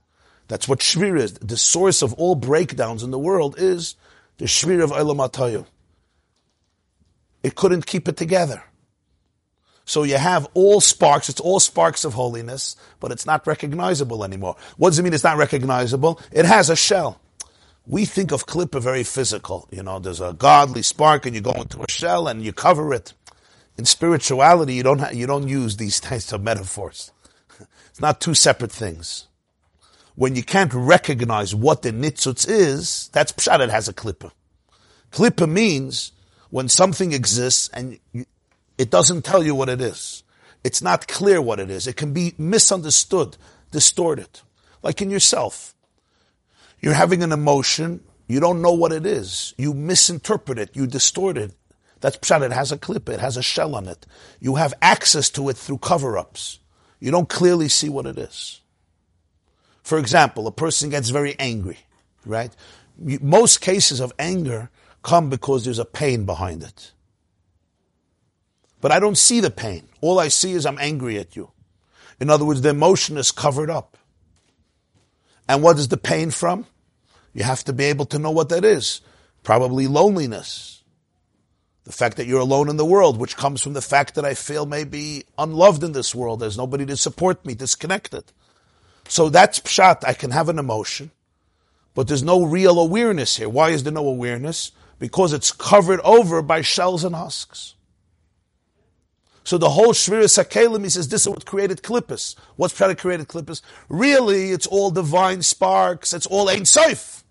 [0.47, 1.33] That's what Shvir is.
[1.33, 3.95] The source of all breakdowns in the world is
[4.37, 5.65] the Shvir of Elam
[7.41, 8.63] It couldn't keep it together.
[9.85, 14.55] So you have all sparks, it's all sparks of holiness, but it's not recognizable anymore.
[14.77, 16.21] What does it mean it's not recognizable?
[16.31, 17.19] It has a shell.
[17.85, 19.67] We think of klippa very physical.
[19.71, 22.93] You know, there's a godly spark and you go into a shell and you cover
[22.93, 23.13] it.
[23.77, 27.11] In spirituality, you don't, ha- you don't use these types of metaphors.
[27.89, 29.27] It's not two separate things.
[30.15, 34.31] When you can't recognize what the nitzutz is, that's pshat, it has a klippa.
[35.11, 36.11] Klippa means
[36.49, 38.25] when something exists and you,
[38.77, 40.23] it doesn't tell you what it is.
[40.63, 41.87] It's not clear what it is.
[41.87, 43.37] It can be misunderstood,
[43.71, 44.39] distorted.
[44.81, 45.75] Like in yourself.
[46.83, 49.53] You're having an emotion, you don't know what it is.
[49.57, 51.53] You misinterpret it, you distort it.
[52.01, 54.05] That's pshat, it has a clip, it has a shell on it.
[54.41, 56.59] You have access to it through cover-ups.
[56.99, 58.59] You don't clearly see what it is.
[59.81, 61.79] For example, a person gets very angry,
[62.25, 62.53] right?
[62.97, 64.69] Most cases of anger
[65.03, 66.91] come because there's a pain behind it.
[68.81, 69.87] But I don't see the pain.
[70.01, 71.51] All I see is I'm angry at you.
[72.19, 73.97] In other words, the emotion is covered up.
[75.47, 76.65] And what is the pain from?
[77.33, 79.01] You have to be able to know what that is.
[79.43, 80.83] Probably loneliness.
[81.83, 84.35] The fact that you're alone in the world, which comes from the fact that I
[84.35, 86.39] feel maybe unloved in this world.
[86.39, 88.23] There's nobody to support me, disconnected.
[89.09, 90.05] So that's pshat.
[90.07, 91.11] I can have an emotion,
[91.93, 93.49] but there's no real awareness here.
[93.49, 94.71] Why is there no awareness?
[94.97, 97.75] Because it's covered over by shells and husks.
[99.43, 102.35] So the whole Shviris HaKelim, he says, this is what created Klippus.
[102.55, 103.61] What's created Klippus?
[103.89, 106.13] Really, it's all divine sparks.
[106.13, 107.22] It's all Ein Sof.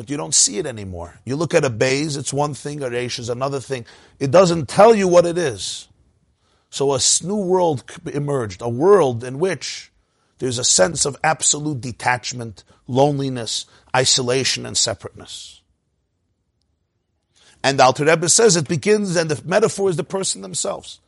[0.00, 1.20] But you don't see it anymore.
[1.26, 3.84] You look at a Beis, it's one thing, a Reish is another thing.
[4.18, 5.88] It doesn't tell you what it is.
[6.70, 9.92] So a new world emerged, a world in which
[10.38, 15.60] there's a sense of absolute detachment, loneliness, isolation, and separateness.
[17.62, 20.98] And the Alter Rebbe says it begins, and the metaphor is the person themselves.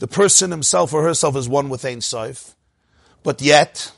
[0.00, 2.56] The person himself or herself is one with Ein Sof,
[3.22, 3.92] but yet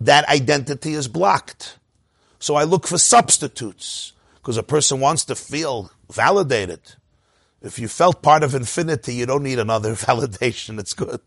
[0.00, 1.77] that identity is blocked.
[2.38, 6.80] So I look for substitutes because a person wants to feel validated.
[7.60, 10.78] If you felt part of infinity, you don't need another validation.
[10.78, 11.20] It's good.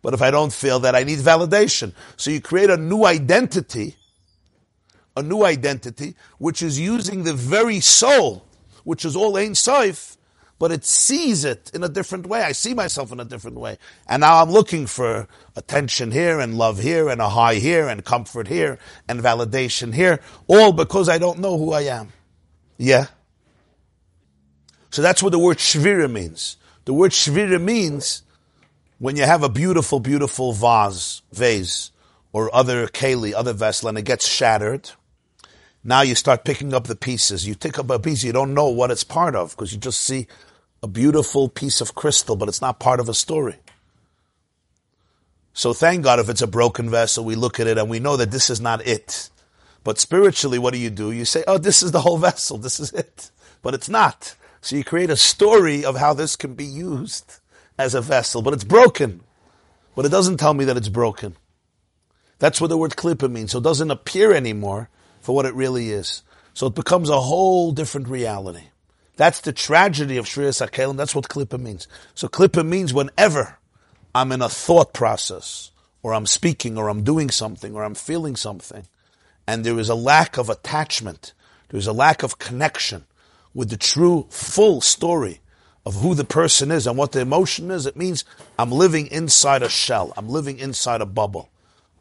[0.00, 1.92] But if I don't feel that, I need validation.
[2.16, 3.96] So you create a new identity,
[5.16, 8.46] a new identity, which is using the very soul
[8.84, 10.16] which is all Ein Sof,
[10.62, 12.40] but it sees it in a different way.
[12.40, 13.78] I see myself in a different way.
[14.06, 18.04] And now I'm looking for attention here and love here and a high here and
[18.04, 22.12] comfort here and validation here, all because I don't know who I am.
[22.78, 23.06] Yeah.
[24.90, 26.58] So that's what the word shvira means.
[26.84, 28.22] The word shvira means
[29.00, 31.90] when you have a beautiful, beautiful vase, vase,
[32.32, 34.92] or other keli, other vessel, and it gets shattered,
[35.82, 37.48] now you start picking up the pieces.
[37.48, 40.00] You pick up a piece, you don't know what it's part of, because you just
[40.02, 40.28] see
[40.82, 43.56] a beautiful piece of crystal, but it's not part of a story.
[45.54, 48.16] So thank God if it's a broken vessel, we look at it and we know
[48.16, 49.30] that this is not it.
[49.84, 51.10] But spiritually, what do you do?
[51.10, 53.30] You say, oh, this is the whole vessel, this is it.
[53.60, 54.34] But it's not.
[54.60, 57.40] So you create a story of how this can be used
[57.78, 59.22] as a vessel, but it's broken.
[59.94, 61.36] But it doesn't tell me that it's broken.
[62.38, 63.52] That's what the word klippa means.
[63.52, 64.88] So it doesn't appear anymore
[65.20, 66.22] for what it really is.
[66.54, 68.64] So it becomes a whole different reality.
[69.16, 70.96] That's the tragedy of Shvira Sakelim.
[70.96, 71.86] That's what klippa means.
[72.14, 73.58] So klippa means whenever
[74.14, 75.70] I'm in a thought process,
[76.02, 78.86] or I'm speaking, or I'm doing something, or I'm feeling something,
[79.46, 81.32] and there is a lack of attachment,
[81.68, 83.04] there is a lack of connection
[83.54, 85.40] with the true, full story
[85.84, 88.24] of who the person is and what the emotion is, it means
[88.58, 90.12] I'm living inside a shell.
[90.16, 91.50] I'm living inside a bubble.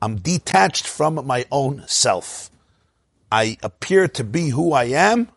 [0.02, 2.50] I'm detached from my own self.
[3.32, 5.30] I appear to be who I am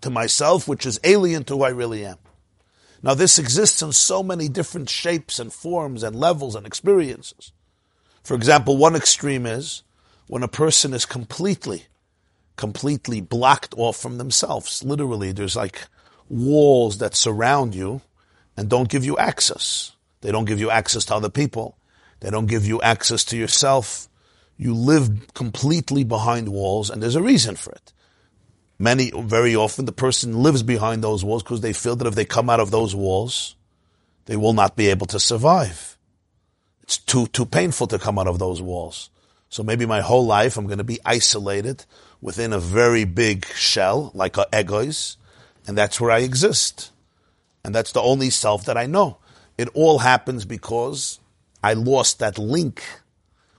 [0.00, 2.18] to myself, which is alien to who I really am.
[3.02, 7.52] Now, this exists in so many different shapes and forms and levels and experiences.
[8.24, 9.82] For example, one extreme is
[10.26, 11.86] when a person is completely,
[12.56, 14.82] completely blocked off from themselves.
[14.84, 15.86] Literally, there's like
[16.28, 18.02] walls that surround you
[18.56, 19.92] and don't give you access.
[20.20, 21.78] They don't give you access to other people.
[22.20, 24.08] They don't give you access to yourself.
[24.56, 27.92] You live completely behind walls, and there's a reason for it.
[28.78, 32.24] Many, very often, the person lives behind those walls because they feel that if they
[32.24, 33.56] come out of those walls,
[34.26, 35.96] they will not be able to survive.
[36.82, 39.10] It's too, too painful to come out of those walls.
[39.48, 41.84] So maybe my whole life I'm going to be isolated
[42.20, 45.16] within a very big shell, like a egoz,
[45.66, 46.92] and that's where I exist.
[47.64, 49.18] And that's the only self that I know.
[49.56, 51.18] It all happens because
[51.62, 52.82] I lost that link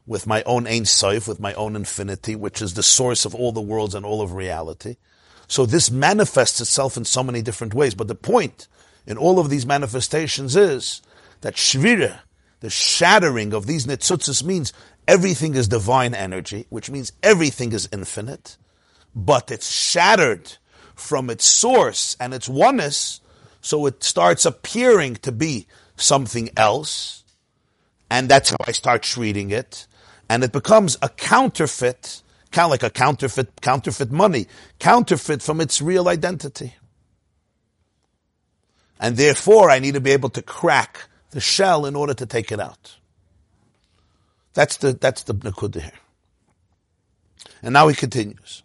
[0.10, 3.52] with my own Ein Sof, with my own infinity, which is the source of all
[3.52, 4.96] the worlds and all of reality.
[5.48, 7.94] So this manifests itself in so many different ways.
[7.94, 8.68] But the point
[9.06, 11.04] in all of these manifestations is
[11.42, 12.22] that Shvira,
[12.60, 14.74] the shattering of these Netzutzis means
[15.08, 18.58] everything is divine energy, which means everything is infinite,
[19.14, 20.58] but it's shattered
[20.96, 23.22] from its source and its oneness,
[23.62, 25.68] so it starts appearing to be
[25.98, 27.24] something else,
[28.10, 29.86] and that's how I start treating it,
[30.30, 35.82] and it becomes a counterfeit, kind of like a counterfeit, counterfeit money, counterfeit from its
[35.82, 36.76] real identity.
[39.00, 42.52] And therefore, I need to be able to crack the shell in order to take
[42.52, 42.98] it out.
[44.54, 45.92] That's the that's the nekuda here.
[47.62, 48.64] And now he continues.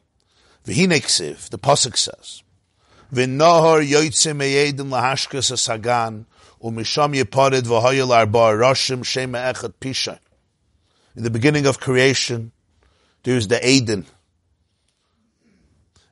[0.67, 2.43] V'hineksiv, the pasuk says,
[3.13, 6.25] V'nohor yoytze meyedim lahashkas asagan,
[6.63, 10.19] u'misham yeparid v'hoyel arba roshim shema echad pisha.
[11.17, 12.53] In the beginning of creation,
[13.23, 14.07] there's the Eden.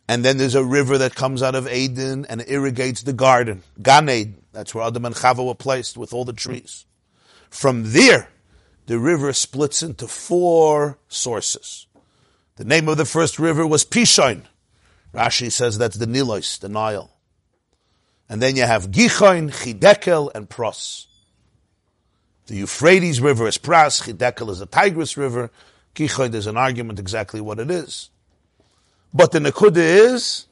[0.09, 3.63] And then there's a river that comes out of Eden and irrigates the garden.
[3.81, 4.43] Gan Eden.
[4.53, 6.85] That's where Adam and Chava were placed with all the trees.
[7.49, 8.29] From there,
[8.87, 11.87] the river splits into four sources.
[12.57, 14.43] The name of the first river was Pishon.
[15.15, 17.11] Rashi says that's the Nilos, the Nile.
[18.29, 21.07] And then you have Gichon, Chidekel, and Pros.
[22.47, 25.51] The Euphrates River is Pras, Chidekel is the Tigris River,
[25.95, 28.11] Gichon, there's an argument exactly what it is.
[29.15, 30.47] But the Nekuda is,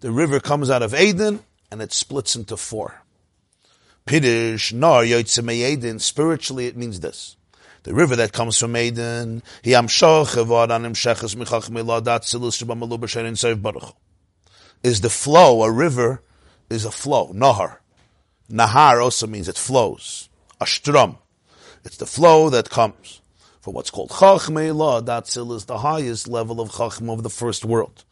[0.00, 3.02] the river comes out of Eden, and it splits into four.
[4.06, 7.36] Pidish, Nar, Yotzim Eden, spiritually it means this.
[7.82, 9.42] The river that comes from Eden,
[14.82, 16.22] is the flow, a river
[16.68, 17.76] is a flow, Nahar.
[18.50, 20.28] Nahar also means it flows.
[20.60, 21.18] Ashtram.
[21.86, 23.20] It's the flow that comes
[23.60, 25.00] for what's called Chachmei La.
[25.00, 28.04] Datzil is the highest level of Chachma of the first world,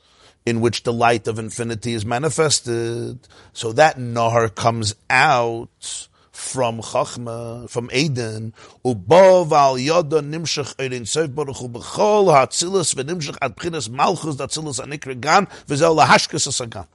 [0.46, 3.18] in which the light of infinity is manifested.
[3.52, 11.34] So that Nahar comes out from Chachma, from Eden, Ubov al Yoda Nimshach Erin Seif
[11.34, 16.86] Baruch Hu B'chol HaTzilus V'Nimshach Ad Pchinas Malchus Datzilus Anikre Gan V'zel Lahashkes Asagan.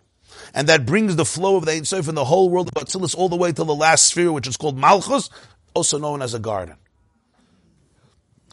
[0.54, 3.18] And that brings the flow of the Ein Sof in the whole world of Atzilus
[3.18, 5.30] all the way to the last sphere, which is called Malchus,
[5.74, 6.76] also known as a garden.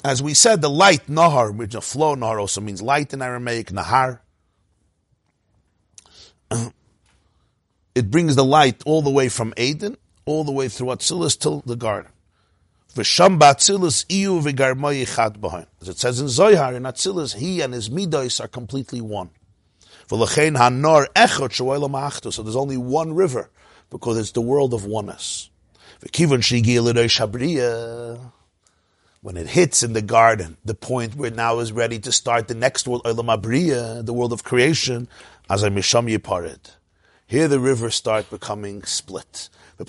[0.05, 3.69] As we said, the light, Nahar, which a flow, Nahar also means light in Aramaic,
[3.69, 4.21] Nahar.
[7.95, 9.97] It brings the light all the way from Eden
[10.27, 12.11] all the way through Atzilus till the garden.
[12.95, 13.09] As
[15.89, 19.31] it says in Zohar, in Atzilus, he and his midos are completely one.
[20.09, 20.17] So
[22.43, 23.51] there's only one river
[23.91, 25.51] because it's the world of oneness.
[29.23, 32.55] When it hits in the garden, the point where now is ready to start the
[32.55, 35.09] next world, Olam Abriya, the world of creation,
[35.51, 36.71] as I misham yiparid.
[37.27, 39.49] Here the rivers start becoming split.
[39.79, 39.85] The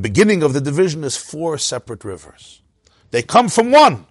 [0.00, 2.62] beginning of the division is four separate rivers.
[3.10, 4.06] They come from one,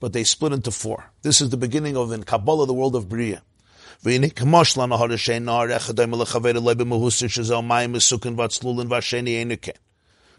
[0.00, 1.10] but they split into four.
[1.22, 3.42] This is the beginning of in Kabbalah, the world of Bria.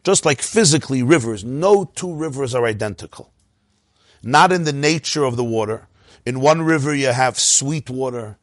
[0.04, 3.32] Just like physically rivers, no two rivers are identical.
[4.22, 5.88] Not in the nature of the water.
[6.26, 8.38] In one river you have sweet water,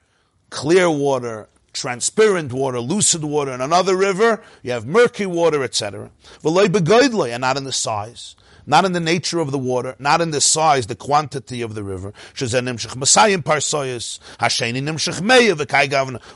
[0.51, 3.53] clear water, transparent water, lucid water.
[3.53, 6.11] In another river, you have murky water, etc.
[6.45, 8.37] And not in the size,
[8.67, 11.83] not in the nature of the water, not in the size, the quantity of the
[11.83, 12.13] river.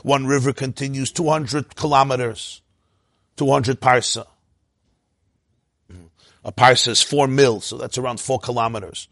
[0.03, 2.61] One river continues 200 kilometers,
[3.37, 4.25] 200 parsa.
[6.43, 9.07] A parsa is four mil, so that's around four kilometers.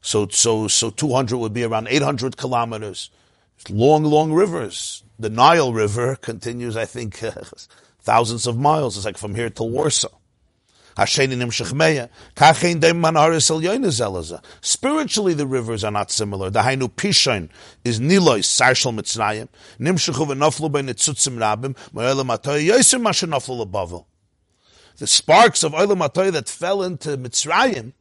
[0.00, 3.10] So, so, so 200 would be around 800 kilometers
[3.60, 5.02] It's long, long rivers.
[5.18, 7.22] The Nile River continues, I think,
[8.00, 8.96] thousands of miles.
[8.96, 10.08] It's like from here till Warsaw.
[10.96, 11.36] Spiritually,
[15.34, 16.50] the rivers are not similar.
[16.50, 17.48] The Hainu Pishain
[17.84, 24.04] is Nilois, Sarshal Mitzrayim, Nimshechu v'noflu ben Nitzutzim Rabim, Ma'olam Atoy Yosem Masha Noflu
[24.96, 27.92] The sparks of Olam Atoy that fell into Mitzrayim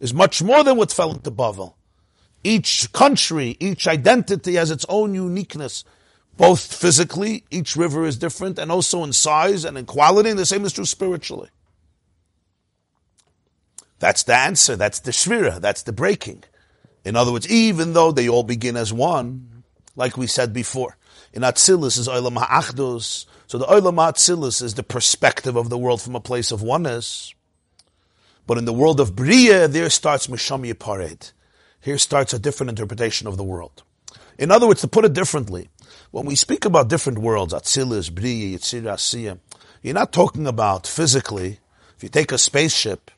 [0.00, 1.74] is much more than what fell into Bavel.
[2.44, 5.84] Each country, each identity has its own uniqueness,
[6.36, 10.46] both physically, each river is different, and also in size and in quality, and the
[10.46, 11.48] same is true spiritually.
[13.98, 16.44] That's the answer, that's the shvira, that's the breaking.
[17.04, 19.62] In other words, even though they all begin as one,
[19.94, 20.96] like we said before,
[21.32, 26.02] in Atzilus is Olam Ha'achdus, so the Olam Ha'atzilus is the perspective of the world
[26.02, 27.34] from a place of oneness.
[28.46, 31.32] But in the world of Bria, there starts Misham Yipared.
[31.80, 33.82] Here starts a different interpretation of the world.
[34.38, 35.68] In other words, to put it differently,
[36.10, 39.38] when we speak about different worlds, Atzilus, Briya, Yitzira, Asiya,
[39.82, 41.60] you're not talking about physically.
[41.96, 43.10] If you take a spaceship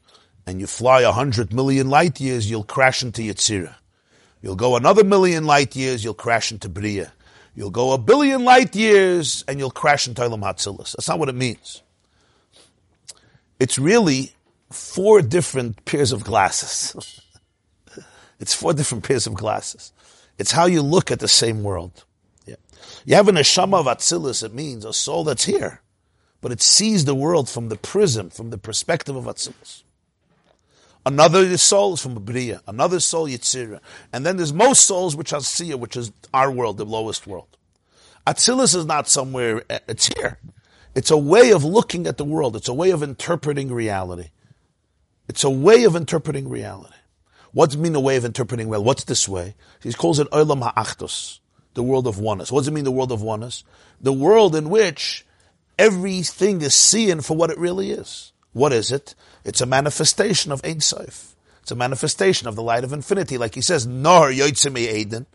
[0.49, 3.75] and you fly a hundred million light years, you'll crash into Yitzira.
[4.41, 7.11] You'll go another million light years, you'll crash into Briya.
[7.55, 10.97] You'll go a billion light years and you'll crash into Olam Hatzilus.
[10.97, 11.83] That's not what it means.
[13.61, 14.33] It's really
[14.71, 17.21] four different pairs of glasses.
[18.41, 19.93] It's four different pairs of glasses.
[20.39, 22.05] It's how you look at the same world.
[22.47, 22.55] Yeah.
[23.05, 25.83] You have an neshama of Atzilus, it means a soul that's here,
[26.41, 29.83] but it sees the world from the prism, from the perspective of Atzilus.
[31.07, 33.81] Another soul is from Bria, another soul Yitzira.
[34.13, 37.57] And then there's most souls which are Siya, which is our world, the lowest world.
[38.27, 40.39] Atzilus is not somewhere, eh, it's here.
[40.95, 42.57] It's a way of looking at the world.
[42.57, 44.31] It's a way of interpreting reality.
[45.29, 46.95] It's a way of interpreting reality.
[47.53, 48.85] What's mean a way of interpreting well?
[48.85, 49.55] What's this way?
[49.83, 51.41] He calls it Olam Ha'achtos,
[51.75, 52.53] the world of oneness.
[52.53, 53.65] What does it mean, the world of oneness?
[54.01, 55.25] The world in which
[55.79, 58.33] everything is seen for what it really is.
[58.53, 59.15] What is it?
[59.49, 61.35] It's a manifestation of Ein Sof.
[61.63, 63.39] It's a manifestation of the light of infinity.
[63.39, 65.27] Like he says, Nor Yoitzimi Eden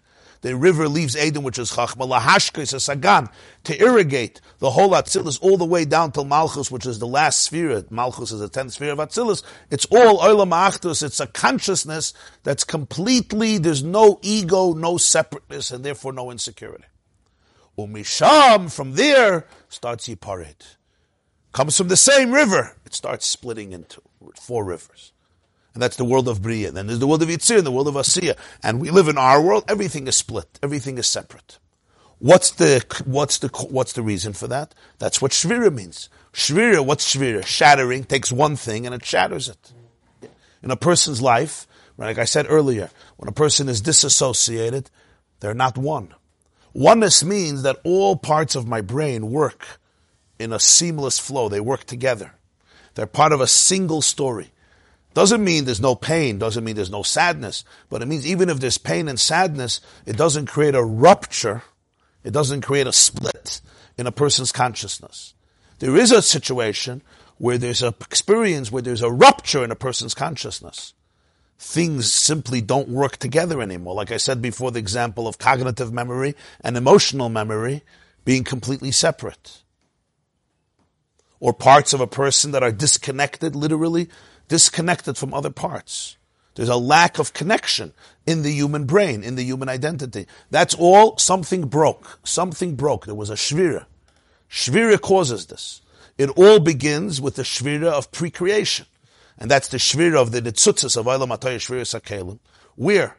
[0.44, 3.30] the river leaves Eden, which is Chachma, Lahashkis, a Sagan,
[3.64, 7.40] to irrigate the whole Atzilus all the way down till Malchus, which is the last
[7.40, 7.86] sphere.
[7.90, 9.42] Malchus is the tenth sphere of Atzilus.
[9.72, 11.02] It's all Olam Achtus.
[11.02, 16.84] It's a consciousness that's completely, there's no ego, no separateness, and therefore no insecurity.
[17.78, 20.76] Umisham, from there, starts Yiparit.
[21.54, 22.76] Comes from the same river.
[22.86, 24.02] It starts splitting into
[24.42, 25.14] four rivers.
[25.74, 26.72] And that's the world of Bria.
[26.72, 28.36] Then there's the world of Yitzir and the world of Asiya.
[28.62, 30.60] And we live in our world, everything is split.
[30.62, 31.60] Everything is separate.
[32.20, 34.74] What's the, what's the, what's the reason for that?
[35.00, 36.10] That's what Shvira means.
[36.32, 37.46] Shvira, what's Shvira?
[37.46, 39.74] Shattering takes one thing and it shatters it.
[40.62, 44.90] In a person's life, like I said earlier, when a person is disassociated,
[45.40, 46.14] they're not one.
[46.74, 49.80] Oneness means that all parts of my brain work
[50.44, 51.50] in a seamless flow.
[51.50, 52.34] They work together.
[52.96, 54.52] They're part of a single story.
[55.14, 58.60] Doesn't mean there's no pain, doesn't mean there's no sadness, but it means even if
[58.60, 61.62] there's pain and sadness, it doesn't create a rupture,
[62.24, 63.62] it doesn't create a split
[63.98, 65.36] in a person's consciousness.
[65.80, 67.04] There is a situation
[67.38, 70.94] where there's an experience where there's a rupture in a person's consciousness.
[71.60, 73.94] Things simply don't work together anymore.
[73.94, 77.84] Like I said before, the example of cognitive memory and emotional memory
[78.26, 79.63] being completely separate.
[81.44, 84.08] Or parts of a person that are disconnected, literally,
[84.48, 86.16] disconnected from other parts.
[86.56, 87.92] There's a lack of connection
[88.26, 90.26] in the human brain, in the human identity.
[90.52, 92.22] That's all something broke.
[92.24, 93.06] Something broke.
[93.06, 93.88] There was a shvira.
[94.50, 95.82] Shvira causes this.
[96.18, 98.86] It all begins with the shvira of pre-creation.
[99.38, 102.40] And that's the shvira of the nitzutzis of Eilam Atayah Shvira Sakelim,
[102.78, 103.18] where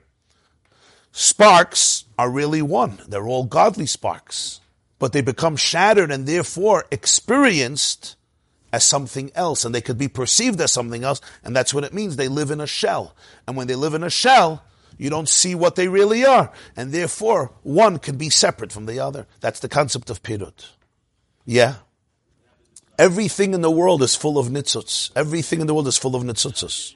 [1.13, 3.01] sparks are really one.
[3.07, 4.61] They're all godly sparks.
[4.99, 8.17] But they become shattered and therefore experienced
[8.73, 11.95] as something else, and they could be perceived as something else, and that's what it
[11.95, 12.17] means.
[12.17, 13.15] They live in a shell.
[13.47, 14.65] And when they live in a shell,
[14.99, 16.53] you don't see what they really are.
[16.77, 19.27] And therefore, one can be separate from the other.
[19.41, 20.71] That's the concept of pirut.
[21.45, 21.77] Yeah.
[22.99, 25.11] Everything in the world is full of nitzutz.
[25.15, 26.95] Everything in the world is full of nitzutzes.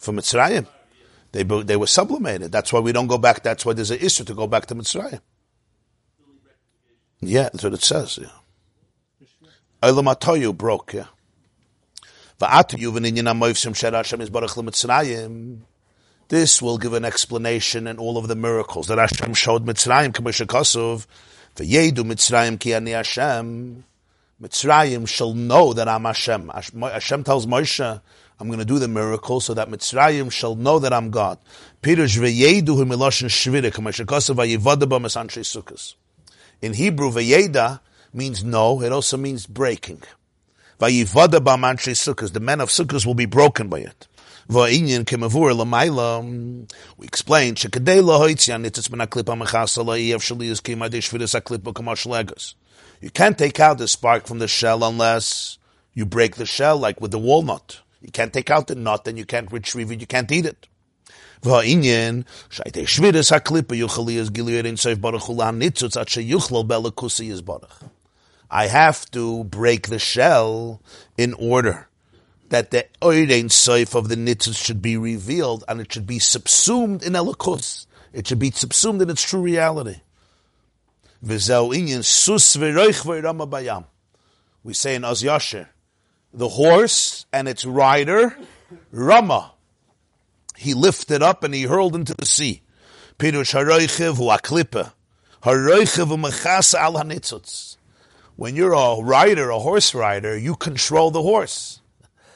[0.00, 0.66] From Mitzrayim.
[1.32, 2.52] They, they were sublimated.
[2.52, 3.42] That's why we don't go back.
[3.42, 5.20] That's why there's an issue to go back to Mitzrayim.
[7.26, 8.18] Yeah, that's what it says.
[8.20, 8.28] Yeah.
[9.82, 11.06] Olam broke, yeah.
[16.28, 20.46] This will give an explanation in all of the miracles that Hashem showed Mitzrayim, Kamisha
[20.46, 21.06] Kosov,
[21.56, 23.84] V'yedu Mitzrayim ki ani Hashem.
[24.42, 26.48] Mitzrayim shall know that I'm Hashem.
[26.48, 28.00] Hashem tells Moshe,
[28.40, 31.38] I'm going to do the miracle so that Mitzrayim shall know that I'm God.
[35.44, 35.94] Sukkos.
[36.62, 37.80] In Hebrew, v'yeda,
[38.12, 40.02] means no, it also means breaking.
[40.80, 44.06] Vayivada b'amanshe sukkahs, the men of sukkahs will be broken by it.
[44.48, 50.80] Va'inyan kemavur l'mayla, mm, we explained, shekadei lahoitzian nitzitz ben aklipa mechasa la'iyav shaliyus kim
[50.80, 52.54] adish vidus aklipa kamash legos.
[53.00, 55.58] You can't take out the spark from the shell unless
[55.94, 57.80] you break the shell, like with the walnut.
[58.00, 60.68] You can't take out the nut and you can't retrieve it, you can't eat it.
[63.30, 63.76] Haklipa
[65.00, 67.70] baruch nitzutz at sheyuchlal belakusi baruch.
[68.50, 70.80] I have to break the shell
[71.16, 71.88] in order
[72.50, 77.02] that the Oirein Seif of the Nitzvah should be revealed and it should be subsumed
[77.02, 77.86] in Elikus.
[78.12, 80.02] It should be subsumed in its true reality.
[81.22, 81.64] We say
[84.94, 85.68] in Oz Yasher,
[86.32, 88.36] the horse and its rider,
[88.92, 89.53] Rama,
[90.56, 92.62] he lifted up and he hurled into the sea.
[93.20, 93.32] Al
[96.94, 97.76] hanitzutz
[98.36, 101.80] when you're a rider, a horse rider, you control the horse.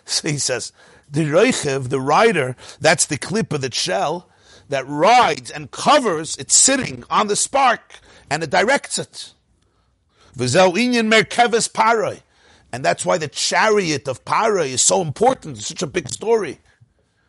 [0.05, 0.73] So he says,
[1.11, 4.31] the reichev, the rider, that's the clip of the shell
[4.71, 8.01] that rides and covers, it's sitting on the spark
[8.31, 9.35] and it directs it.
[10.35, 12.23] merkeves.
[12.73, 15.59] And that's why the chariot of Paroi is so important.
[15.59, 16.59] It's such a big story.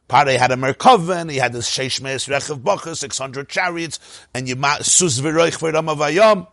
[0.09, 3.99] Paroi had a Merkoven, he had this Sheshmes Rechev Bacha, 600 chariots,
[4.33, 6.47] and you sus v'roich v'ramavayom.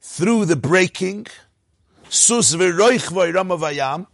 [0.00, 1.26] Through the breaking,
[2.08, 4.06] sus v'ayam,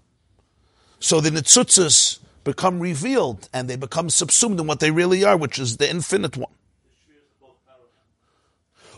[0.99, 5.59] so the nitzutzas become revealed and they become subsumed in what they really are, which
[5.59, 6.51] is the infinite one.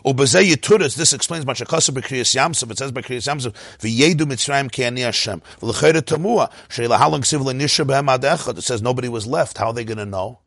[0.03, 1.91] Turas, this explains much Akasa.
[1.91, 5.41] It says Bekriyas Yamsov, V'yedu Mitzrayim ki ani Hashem.
[5.61, 8.57] V'lechere tamua, she'la halang siv l'nisha b'hem adechad.
[8.57, 9.57] It says nobody was left.
[9.57, 10.39] How are they going to know?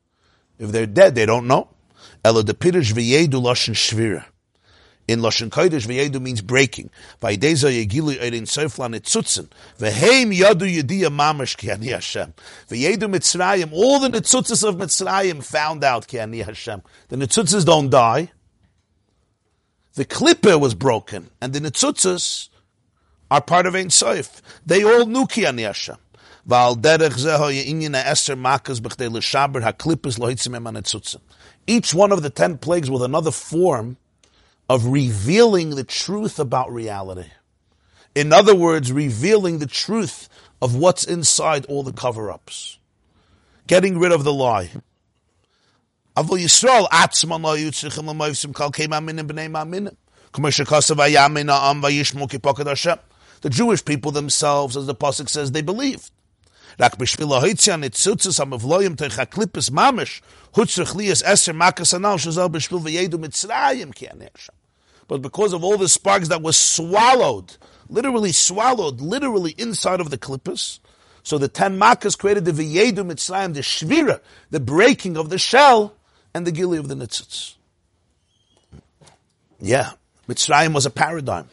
[0.59, 1.69] If they're dead, they don't know.
[2.25, 4.25] Ela de pirish v'yedu lashon shvira.
[5.07, 6.91] In lashon kodesh v'yedu means breaking.
[7.21, 9.49] V'ideza yegilu erin soiflan etzutzen.
[9.79, 12.35] V'heim yadu yediyah mamash ki ani Hashem.
[12.69, 13.73] V'yedu mitzrayim.
[13.73, 16.83] All the netzutzes of Mitzrayim found out ki ani Hashem.
[17.09, 18.31] The netzutzes don't die.
[19.95, 22.49] The klippe was broken, and the netzutzes
[23.31, 24.41] are part of Ein Soif.
[24.67, 25.97] They all knew ki ani Hashem.
[26.47, 26.77] Each
[31.95, 33.97] one of the ten plagues with another form
[34.69, 37.31] of revealing the truth about reality.
[38.15, 40.29] In other words, revealing the truth
[40.61, 42.79] of what's inside all the cover-ups.
[43.67, 44.71] Getting rid of the lie.
[46.17, 49.93] Yisrael, atzman lo yutzrichim l'moivsim kal keim aminim b'nei.
[53.41, 56.11] The Jewish people themselves, as the Pasuk says, they believed.
[56.77, 57.31] Rak am teich
[59.71, 60.21] mamish,
[60.55, 64.49] hutzrich lias eser makas anal v'yedu mitzrayim
[65.07, 67.57] But because of all the sparks that were swallowed,
[67.89, 70.81] literally swallowed, literally inside of the klippus,
[71.23, 75.95] so the ten makas created the v'yedu mitzrayim, the shvira, the breaking of the shell,
[76.35, 77.55] and the gili of the nitzitz.
[79.61, 79.93] Yeah,
[80.29, 81.49] Mitzrayim was a paradigm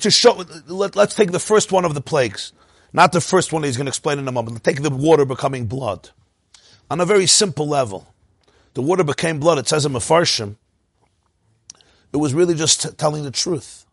[0.00, 2.52] to show, let, us take the first one of the plagues.
[2.92, 4.62] Not the first one he's going to explain in a moment.
[4.64, 6.10] Take the water becoming blood.
[6.90, 8.12] On a very simple level.
[8.74, 9.58] The water became blood.
[9.58, 10.56] It says in Mefarshim
[12.12, 13.86] it was really just t- telling the truth.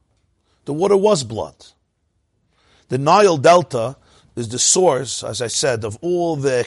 [0.65, 1.55] The water was blood.
[2.89, 3.97] The Nile Delta
[4.38, 6.59] is the source, as I said, of all the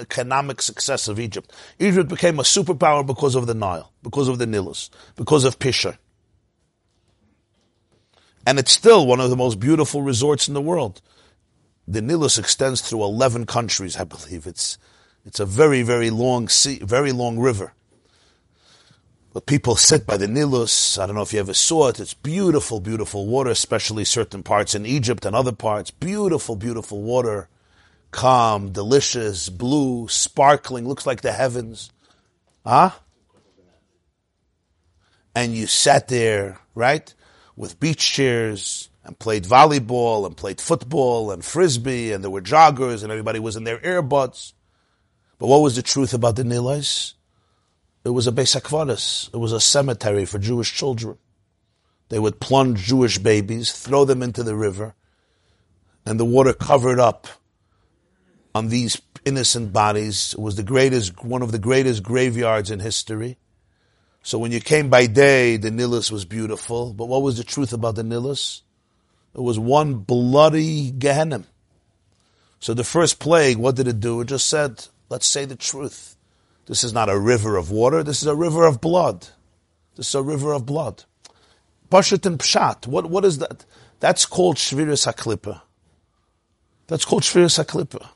[0.00, 1.52] economic success of Egypt.
[1.78, 5.98] Egypt became a superpower because of the Nile, because of the Nilus, because of Pishar.
[8.46, 11.02] And it's still one of the most beautiful resorts in the world.
[11.86, 14.46] The Nilus extends through 11 countries, I believe.
[14.46, 14.78] It's,
[15.26, 17.74] it's a very, very long sea, very long river.
[19.38, 20.98] But people sit by the Nilus.
[20.98, 22.00] I don't know if you ever saw it.
[22.00, 25.92] It's beautiful, beautiful water, especially certain parts in Egypt and other parts.
[25.92, 27.48] Beautiful, beautiful water.
[28.10, 31.92] Calm, delicious, blue, sparkling, looks like the heavens.
[32.66, 32.90] Huh?
[35.36, 37.14] And you sat there, right?
[37.54, 43.04] With beach chairs and played volleyball and played football and frisbee and there were joggers
[43.04, 44.54] and everybody was in their earbuds.
[45.38, 47.14] But what was the truth about the Nilais?
[48.08, 51.18] It was a Beis It was a cemetery for Jewish children.
[52.08, 54.94] They would plunge Jewish babies, throw them into the river,
[56.06, 57.28] and the water covered up
[58.54, 60.32] on these innocent bodies.
[60.32, 63.36] It was the greatest, one of the greatest graveyards in history.
[64.22, 66.94] So when you came by day, the Nilus was beautiful.
[66.94, 68.62] But what was the truth about the Nilus?
[69.34, 71.44] It was one bloody Gehenna.
[72.58, 74.22] So the first plague, what did it do?
[74.22, 76.16] It just said, let's say the truth.
[76.68, 78.02] This is not a river of water.
[78.02, 79.26] This is a river of blood.
[79.96, 81.04] This is a river of blood.
[81.90, 82.86] Pashat and Pshat.
[82.86, 83.64] What, what is that?
[84.00, 85.62] That's called Shviris HaKlippa.
[86.86, 88.06] That's called Shviris HaKlippa.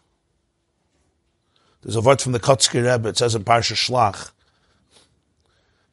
[1.81, 3.09] There's a word from the Kotzker Rebbe.
[3.09, 4.31] It says in Parsha Shlach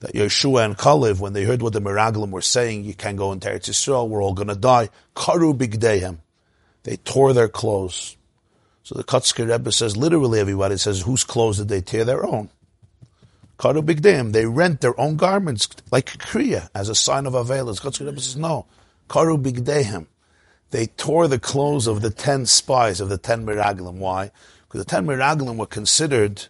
[0.01, 3.31] that Yeshua and Kalev, when they heard what the Miraglim were saying, you can't go
[3.31, 4.89] into Eretz Yisrael, we're all going to die.
[5.15, 6.17] Karu bigdehem.
[6.83, 8.17] They tore their clothes.
[8.89, 12.05] So the Kotzker Rebbe says, literally everybody says, whose clothes did they tear?
[12.05, 12.49] Their own.
[13.59, 17.81] Karu Bigdam, they rent their own garments like Kriya as a sign of Avelis.
[17.81, 18.65] Kotzker Rebbe says, no.
[19.07, 20.07] Karu Bigdehem.
[20.71, 23.97] They tore the clothes of the ten spies, of the ten Miraglim.
[23.97, 24.31] Why?
[24.67, 26.47] Because the ten Miraglim were considered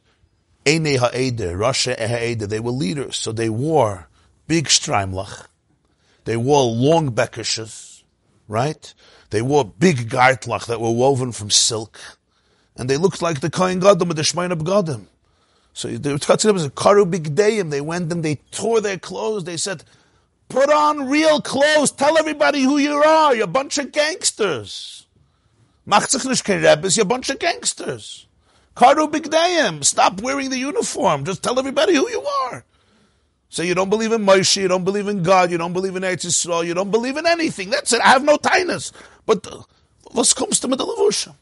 [0.66, 2.48] Eine Ha'eder, Rasha Ha'eder.
[2.48, 4.08] They were leaders, so they wore
[4.48, 5.48] big streimlach.
[6.24, 8.04] They wore long bekishes,
[8.48, 8.94] right?
[9.30, 12.00] They wore big gartlach that were woven from silk
[12.80, 15.08] and they looked like the Kohen Gadol with the Shemayin Begadim.
[15.74, 17.72] So the Tzkatzim was a Karu Bigdeim.
[17.72, 19.44] They went and they tore their clothes.
[19.44, 19.84] They said,
[20.48, 21.92] put on real clothes.
[21.92, 23.36] Tell everybody who you are.
[23.36, 25.06] You're a bunch of gangsters.
[25.86, 28.28] Machzich you're a bunch of gangsters.
[28.78, 29.84] Karu Bigdeim.
[29.84, 31.26] Stop wearing the uniform.
[31.26, 32.64] Just tell everybody who you are.
[33.50, 36.04] So you don't believe in Moshe, you don't believe in God, you don't believe in
[36.04, 37.72] Eretz Yisrael, you don't believe in anything.
[37.72, 38.00] That's it.
[38.00, 38.94] I have no tinus.
[39.26, 39.64] But uh,
[40.14, 41.34] was mit der Levushim?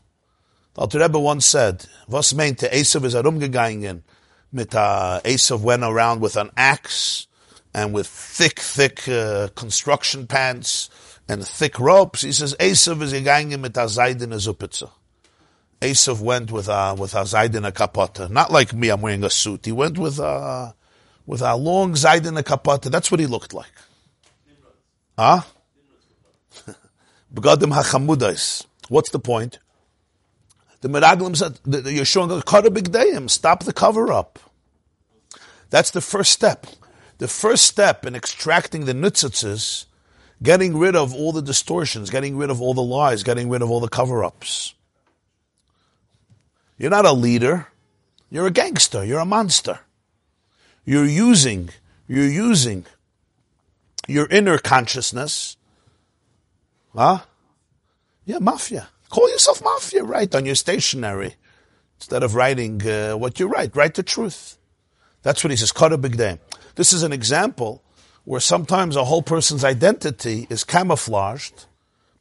[0.78, 4.03] Alter Rebbe once said, was meinte Esav is herumgegangen
[4.51, 7.25] mit uh, Esav went around with an axe
[7.73, 10.91] and with thick, thick uh, construction pants
[11.28, 12.21] and thick ropes.
[12.21, 14.91] He says Esav is gegangen mit a Zaydin Zupitza.
[15.82, 18.30] Esav went with a, with a Zaydin kapota.
[18.30, 19.65] Not like me, I'm wearing a suit.
[19.65, 20.75] He went with a,
[21.25, 22.91] with a long Zaydin kapota.
[22.91, 23.73] That's what he looked like.
[25.17, 25.41] Huh?
[27.34, 28.63] Begadim hachamudais.
[28.89, 29.57] What's the point?
[30.82, 34.39] The Meraglim said, you're showing a Kara Bigdayim, stop the cover up.
[35.69, 36.67] That's the first step.
[37.17, 39.86] The first step in extracting the nutzitzes,
[40.41, 43.71] getting rid of all the distortions, getting rid of all the lies, getting rid of
[43.71, 44.75] all the cover ups.
[46.78, 47.67] You're not a leader.
[48.30, 49.03] You're a gangster.
[49.03, 49.80] You're a monster.
[50.86, 51.69] You're using,
[52.07, 52.86] you're using
[54.07, 55.57] your inner consciousness.
[56.95, 57.19] Huh?
[58.25, 58.89] Yeah, mafia.
[59.10, 61.36] Call yourself mafia, write on your stationery.
[61.99, 64.58] Instead of writing uh, what you write, write the truth.
[65.24, 66.39] That's what he says, Kara Bigday.
[66.76, 67.84] This is an example
[68.24, 71.66] where sometimes a whole person's identity is camouflaged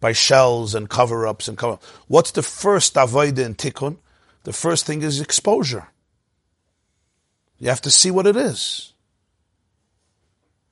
[0.01, 3.99] by shells and cover-ups and cover What's the first avoida in tikkun?
[4.45, 5.89] The first thing is exposure.
[7.59, 8.93] You have to see what it is.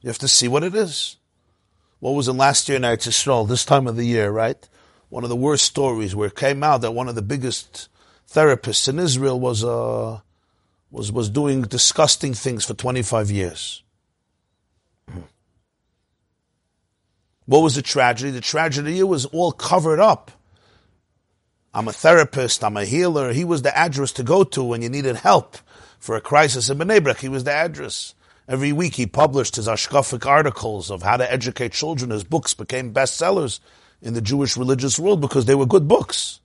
[0.01, 1.17] You have to see what it is.
[1.99, 4.69] What was it last year in Eretz Yisrael, this time of the year, right?
[5.15, 7.89] One of the worst stories where it came out that one of the biggest
[8.29, 10.19] therapists in Israel was uh,
[10.91, 13.85] was was doing disgusting things for 25 years.
[17.47, 18.33] What was the tragedy?
[18.33, 20.33] The tragedy it was all covered up.
[21.73, 23.33] I'm a therapist, I'm a healer.
[23.33, 25.59] He was the address to go to when you needed help
[26.01, 27.19] for a crisis in Bnei Brak.
[27.19, 28.17] He was the address.
[28.49, 32.11] Every week he published his ashkafic articles of how to educate children.
[32.11, 33.61] His books became bestsellers
[34.05, 36.39] in the Jewish religious world because they were good books.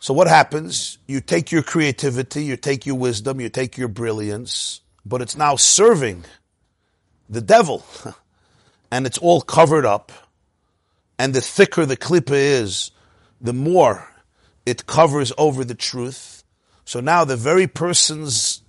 [0.00, 0.98] So what happens?
[1.06, 5.56] You take your creativity, you take your wisdom, you take your brilliance, but it's now
[5.56, 6.24] serving
[7.30, 7.86] the devil,
[8.90, 10.12] and it's all covered up,
[11.18, 12.90] and the thicker the klipa is,
[13.40, 14.08] the more
[14.66, 16.42] it covers over the truth.
[16.84, 18.62] So now the very person's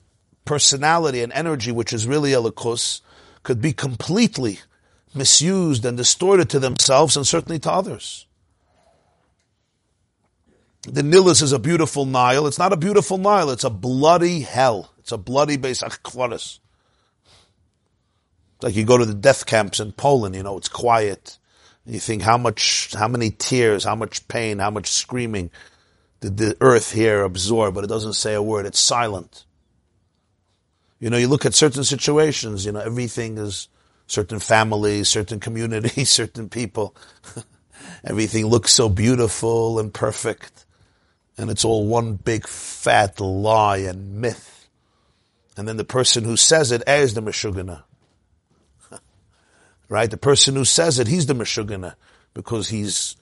[0.46, 3.02] personality and energy, which is really a lakus,
[3.44, 4.60] could be completely
[5.16, 8.26] misused and distorted to themselves and certainly to others.
[10.84, 12.46] The Nilus is a beautiful Nile.
[12.46, 13.50] It's not a beautiful Nile.
[13.50, 14.92] It's a bloody hell.
[15.00, 16.60] It's a bloody base It's
[18.62, 21.38] like you go to the death camps in Poland, you know, it's quiet.
[21.86, 25.52] You think how much, how many tears, how much pain, how much screaming
[26.20, 28.66] did the earth here absorb, but it doesn't say a word.
[28.66, 29.46] It's silent.
[31.00, 33.68] You know, you look at certain situations, you know, everything is
[34.08, 36.96] certain families, certain communities, certain people.
[38.04, 40.66] everything looks so beautiful and perfect.
[41.38, 44.70] And it's all one big fat lie and myth.
[45.58, 47.84] And then the person who says it eh, is the Meshugana.
[49.90, 50.10] right?
[50.10, 51.96] The person who says it, he's the Meshugana
[52.34, 53.16] because he's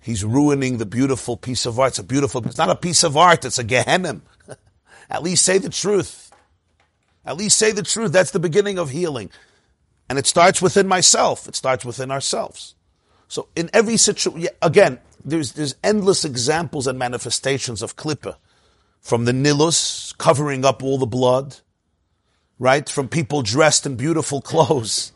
[0.00, 1.92] he's ruining the beautiful piece of art.
[1.92, 4.20] It's a beautiful, it's not a piece of art, it's a Gehenna.
[5.10, 6.32] At least say the truth.
[7.24, 8.12] At least say the truth.
[8.12, 9.30] That's the beginning of healing.
[10.08, 11.48] And it starts within myself.
[11.48, 12.74] It starts within ourselves.
[13.28, 18.36] So in every situation, again, there's, there's endless examples and manifestations of klippa.
[19.00, 21.56] From the nilus, covering up all the blood,
[22.58, 22.88] right?
[22.88, 25.12] From people dressed in beautiful clothes.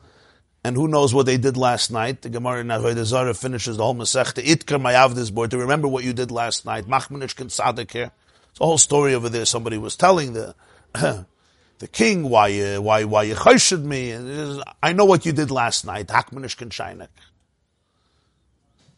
[0.65, 2.23] And who knows what they did last night?
[2.23, 4.45] The Gemara in Avodah Zarah finishes the whole Masechta.
[4.45, 6.87] Itkar Mayavdis board to remember what you did last night.
[6.87, 8.13] Machmanish Kin Sadik here.
[8.51, 9.45] It's a whole story over there.
[9.45, 10.55] Somebody was telling the
[11.83, 14.15] the king why you why why you chayshid me.
[14.81, 16.07] I know what you did last night.
[16.07, 17.09] Hakmanish Kinshainik.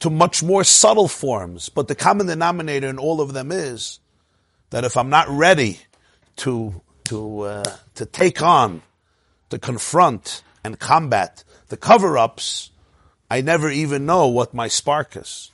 [0.01, 4.01] To much more subtle forms, but the common denominator in all of them is
[4.69, 5.79] that if I'm not ready
[6.45, 8.83] to to uh, to take on,
[9.49, 12.71] to confront and combat the cover-ups,
[13.31, 15.51] I never even know what my spark is.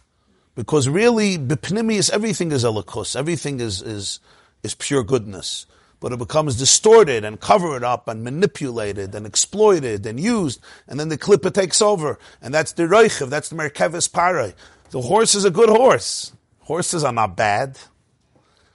[0.56, 4.18] Because really, bipnimius, everything is elikus, everything is, is,
[4.64, 5.66] is pure goodness.
[6.00, 11.10] But it becomes distorted and covered up and manipulated and exploited and used, and then
[11.10, 12.18] the klippa takes over.
[12.40, 14.54] And that's the reichiv, that's the merkevis pare.
[14.90, 16.32] The horse is a good horse.
[16.60, 17.78] Horses are not bad.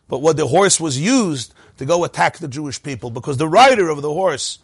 [0.07, 3.89] But what the horse was used to go attack the Jewish people, because the rider
[3.89, 4.59] of the horse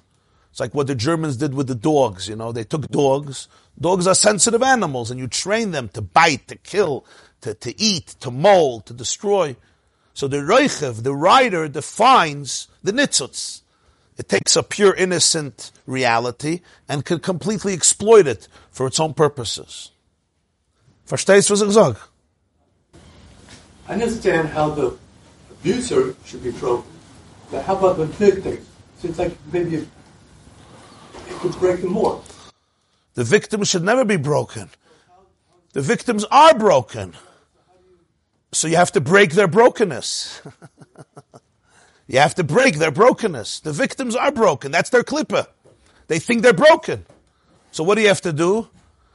[0.51, 2.51] it's like what the Germans did with the dogs, you know.
[2.51, 3.47] They took dogs.
[3.80, 7.05] Dogs are sensitive animals, and you train them to bite, to kill,
[7.39, 9.55] to, to eat, to mold, to destroy.
[10.14, 13.62] So the Reichev, the writer, defines the nitzutz.
[14.18, 19.91] It takes a pure innocent reality and can completely exploit it for its own purposes.
[21.07, 21.97] Verstehst was ich?
[23.88, 24.97] I understand how the
[25.49, 26.89] abuser should be broken.
[27.49, 28.66] But how about the victim?
[28.99, 29.88] Seems like maybe it
[31.39, 32.22] could break them more.
[33.16, 34.70] The victims should never be broken.
[35.74, 37.16] The victims are broken.
[38.51, 40.41] So you have to break their brokenness.
[42.07, 43.61] you have to break their brokenness.
[43.61, 44.71] The victims are broken.
[44.71, 45.47] That's their klippa.
[46.07, 47.05] They think they're broken.
[47.71, 48.67] So what do you have to do?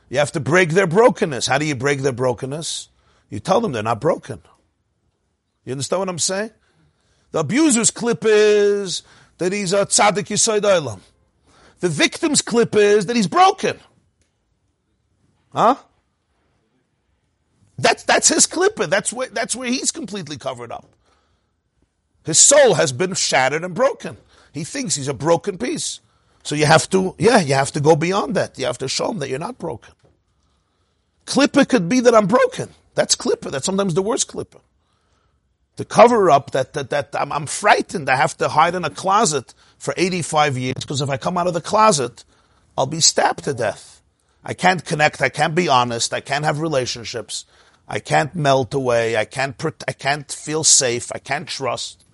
[0.09, 1.47] You have to break their brokenness.
[1.47, 2.89] How do you break their brokenness?
[3.29, 4.41] You tell them they're not broken.
[5.65, 6.51] You understand what I'm saying?
[7.33, 9.03] The abuser's clip is
[9.39, 11.01] that he's a tzaddik yisoid olam.
[11.81, 13.79] The victim's clip is that he's broken.
[15.53, 15.77] Huh?
[17.79, 18.89] That's, that's his klippa.
[18.89, 20.87] That's where, that's where he's completely covered up.
[22.25, 24.17] His soul has been shattered and broken.
[24.53, 26.01] He thinks he's a broken piece.
[26.43, 28.59] So you have to, yeah, you have to go beyond that.
[28.59, 29.93] You have to show him that you're not broken.
[31.27, 32.71] Klippa could be that I'm broken.
[32.95, 33.51] That's klippa.
[33.51, 34.61] That's sometimes the worst klippa.
[35.77, 38.09] The cover up that, that, that I'm, I'm frightened.
[38.09, 41.49] I have to hide in a closet for 85 years because if I come out
[41.49, 42.25] of the closet,
[42.79, 44.01] I'll be stabbed to death.
[44.43, 45.21] I can't connect.
[45.21, 46.15] I can't be honest.
[46.15, 47.45] I can't have relationships.
[47.89, 49.17] I can't melt away.
[49.17, 51.11] I can't, I can't feel safe.
[51.15, 52.05] I can't trust.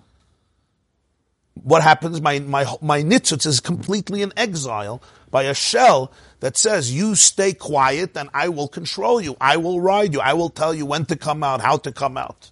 [1.55, 2.21] What happens?
[2.21, 5.01] My, my, my nitzutz is completely in exile
[5.31, 6.11] by a shell
[6.41, 9.35] that says, you stay quiet and I will control you.
[9.39, 10.19] I will ride you.
[10.19, 12.51] I will tell you when to come out, how to come out.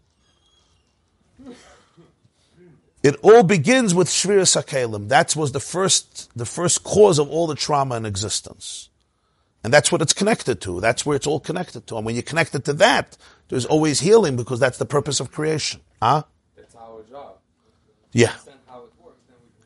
[3.03, 5.09] It all begins with Shvira Sakelim.
[5.09, 8.90] That was the first, the first cause of all the trauma in existence.
[9.63, 10.81] And that's what it's connected to.
[10.81, 11.97] That's where it's all connected to.
[11.97, 13.15] And when you're connected to that,
[13.49, 15.81] there's always healing because that's the purpose of creation.
[16.01, 16.23] Huh?
[16.57, 17.35] It's our job.
[18.11, 18.33] Yeah.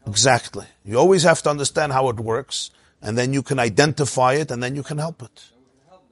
[0.06, 0.66] exactly.
[0.84, 2.72] You always have to understand how it works,
[3.02, 5.46] and then you can identify it, and then you can help it.
[5.56, 6.04] We can help,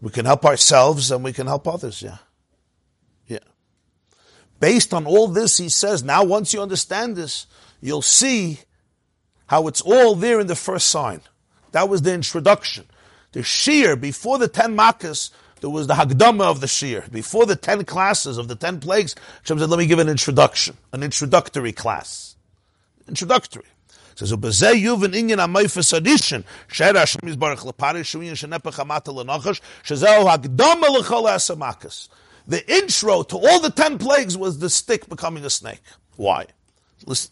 [0.00, 2.02] we can help ourselves, and we can help others.
[2.02, 2.18] Yeah.
[3.26, 3.38] Yeah.
[4.58, 7.46] Based on all this, he says, now once you understand this,
[7.80, 8.58] you'll see
[9.46, 11.20] how it's all there in the first sign.
[11.72, 12.86] That was the introduction.
[13.32, 17.04] The shear, before the ten makas, there was the Hagdama of the shear.
[17.10, 20.76] Before the ten classes of the ten plagues, Hashem said, let me give an introduction,
[20.92, 22.36] an introductory class.
[23.06, 23.64] Introductory.
[24.14, 26.44] says, "Ubezeh yuven inyan amayfes addition.
[26.68, 29.60] Sher Hashem yizbarach leparish shuyin shenepach amata lenachash.
[29.84, 32.08] Shezeh hagdama lechol.
[32.46, 35.80] The intro to all the ten plagues was the stick becoming a snake.
[36.16, 36.46] Why?
[37.06, 37.30] Listen.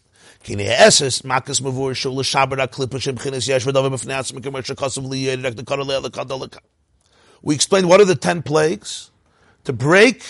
[7.41, 9.11] We explained what are the ten plagues?
[9.65, 10.23] To break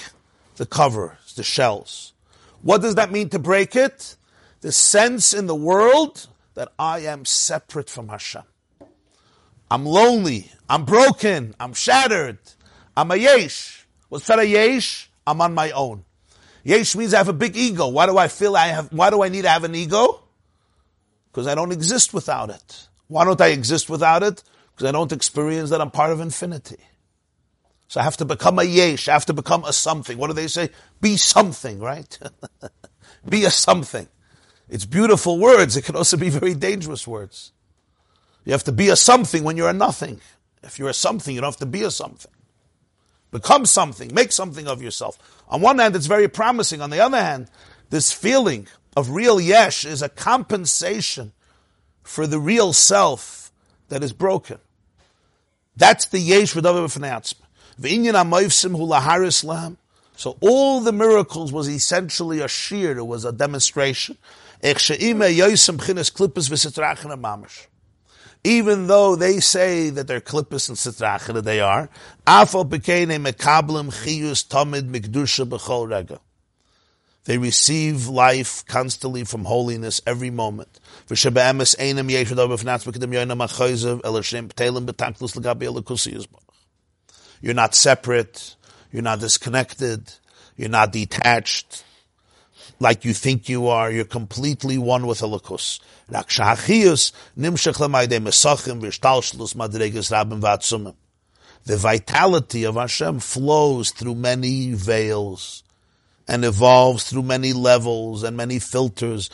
[0.56, 2.14] the covers, the shells.
[2.62, 4.16] What does that mean to break it?
[4.62, 8.42] The sense in the world that I am separate from Hashem.
[9.70, 10.52] I'm lonely.
[10.68, 11.54] I'm broken.
[11.60, 12.40] I'm shattered.
[12.96, 13.86] I'm a yesh.
[14.10, 15.12] What's that a yesh?
[15.28, 16.04] I'm on my own.
[16.68, 17.88] Yesh means I have a big ego.
[17.88, 20.22] Why do I feel I have, why do I need to have an ego?
[21.32, 22.90] Because I don't exist without it.
[23.08, 24.44] Why don't I exist without it?
[24.76, 26.76] Because I don't experience that I'm part of infinity.
[27.88, 29.08] So I have to become a yesh.
[29.08, 30.18] I have to become a something.
[30.18, 30.70] What do they say?
[31.00, 32.20] Be something, right?
[33.30, 34.10] be a something.
[34.68, 35.78] It's beautiful words.
[35.78, 37.54] It can also be very dangerous words.
[38.44, 40.20] You have to be a something when you're a nothing.
[40.64, 42.32] If you're a something, you don't have to be a something.
[43.32, 44.14] Become something.
[44.14, 45.18] Make something of yourself.
[45.50, 46.82] On one hand, it's very promising.
[46.82, 47.50] On the other hand,
[47.90, 51.34] this feeling of real yesh is a compensation
[52.04, 53.52] for the real self
[53.90, 54.60] that is broken.
[55.76, 56.90] That's the yesh for David
[60.18, 64.18] so all the miracles was essentially a sheer, it was a demonstration.
[68.44, 71.90] Even though they say that they're klippus and sitrachina, they are.
[77.26, 80.80] They receive life constantly from holiness every moment.
[87.42, 88.56] You're not separate.
[88.92, 90.14] You're not disconnected.
[90.56, 91.84] You're not detached
[92.80, 93.92] like you think you are.
[93.92, 95.80] You're completely one with Elikus.
[101.66, 105.64] The vitality of Hashem flows through many veils
[106.28, 109.30] and evolves through many levels and many filters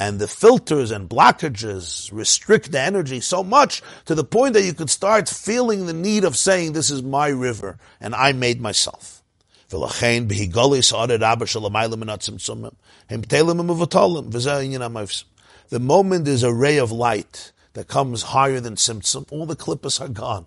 [0.00, 4.72] and the filters and blockages restrict the energy so much to the point that you
[4.72, 9.22] could start feeling the need of saying, this is my river and I made myself.
[9.68, 9.76] The
[15.78, 20.08] moment there's a ray of light that comes higher than Tzimtzum, all the klippas are
[20.08, 20.46] gone.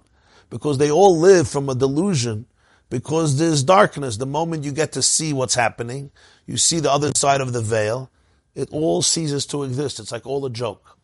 [0.49, 2.47] Because they all live from a delusion,
[2.89, 4.18] because there's darkness.
[4.18, 6.10] The moment you get to see what's happening,
[6.47, 8.10] you see the other side of the veil,
[8.56, 9.99] it all ceases to exist.
[9.99, 10.97] It's like all a joke.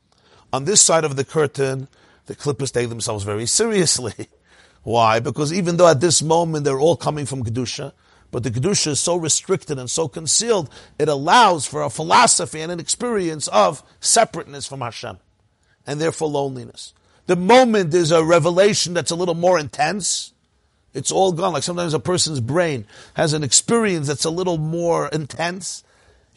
[0.51, 1.87] On this side of the curtain,
[2.25, 4.13] the Klippas take themselves very seriously.
[4.83, 5.19] Why?
[5.19, 7.91] Because even though at this moment they're all coming from Kedusha,
[8.31, 12.71] but the Kedusha is so restricted and so concealed, it allows for a philosophy and
[12.71, 15.17] an experience of separateness from Hashem,
[15.85, 16.93] and therefore loneliness.
[17.25, 20.33] The moment there's a revelation that's a little more intense,
[20.93, 21.53] it's all gone.
[21.53, 22.85] Like sometimes a person's brain
[23.15, 25.83] has an experience that's a little more intense,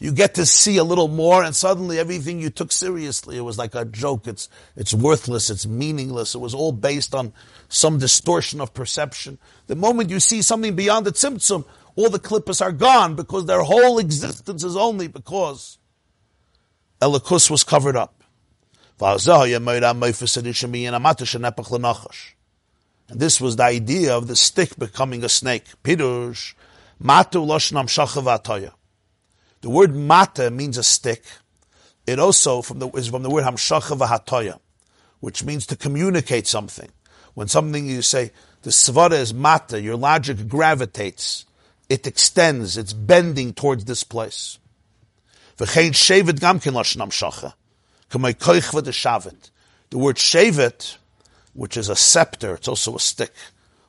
[0.03, 3.57] you get to see a little more, and suddenly everything you took seriously, it was
[3.57, 4.27] like a joke.
[4.27, 5.49] It's, it's worthless.
[5.49, 6.35] It's meaningless.
[6.35, 7.31] It was all based on
[7.69, 9.37] some distortion of perception.
[9.67, 11.63] The moment you see something beyond the tzimtzum,
[11.95, 15.77] all the klippas are gone because their whole existence is only because
[17.01, 18.25] Elikus was covered up.
[18.99, 19.19] And
[23.21, 25.63] this was the idea of the stick becoming a snake.
[25.81, 26.55] Pirush,
[27.01, 28.27] matu loshnam shachav
[29.63, 31.23] the word mata means a stick.
[32.05, 34.59] It also from the, is from the word hamshacha v'hatoya,
[35.21, 36.89] which means to communicate something.
[37.33, 38.33] When something you say,
[38.63, 41.45] the svara is mata, your logic gravitates.
[41.87, 44.59] It extends, it's bending towards this place.
[45.57, 47.53] V'chein shevet gamkin lashon hamshacha.
[49.89, 50.97] The word shevet,
[51.53, 53.33] which is a scepter, it's also a stick,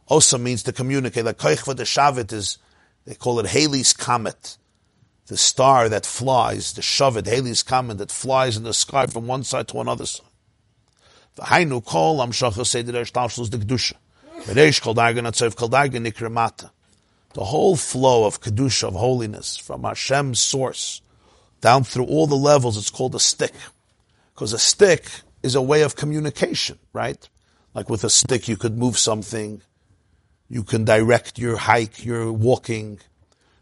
[0.06, 1.24] also means to communicate.
[1.24, 2.58] Like koich v'deshavet is,
[3.06, 4.56] they call it Halley's Comet
[5.26, 9.44] the star that flies, the Shavet, Halley's Comet that flies in the sky from one
[9.44, 10.26] side to another side.
[11.36, 11.82] The Hainu.
[17.32, 21.02] The whole flow of Kedusha, of holiness, from Hashem's source,
[21.60, 23.54] down through all the levels, it's called a stick.
[24.34, 25.06] Because a stick
[25.42, 27.28] is a way of communication, right?
[27.74, 29.62] Like with a stick you could move something,
[30.48, 33.00] you can direct your hike, your walking,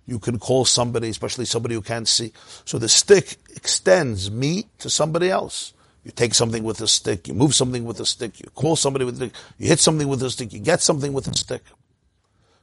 [0.07, 2.33] You can call somebody, especially somebody who can't see.
[2.65, 5.73] So the stick extends me to somebody else.
[6.05, 9.05] You take something with a stick, you move something with a stick, you call somebody
[9.05, 11.63] with a stick, you hit something with a stick, you get something with a stick.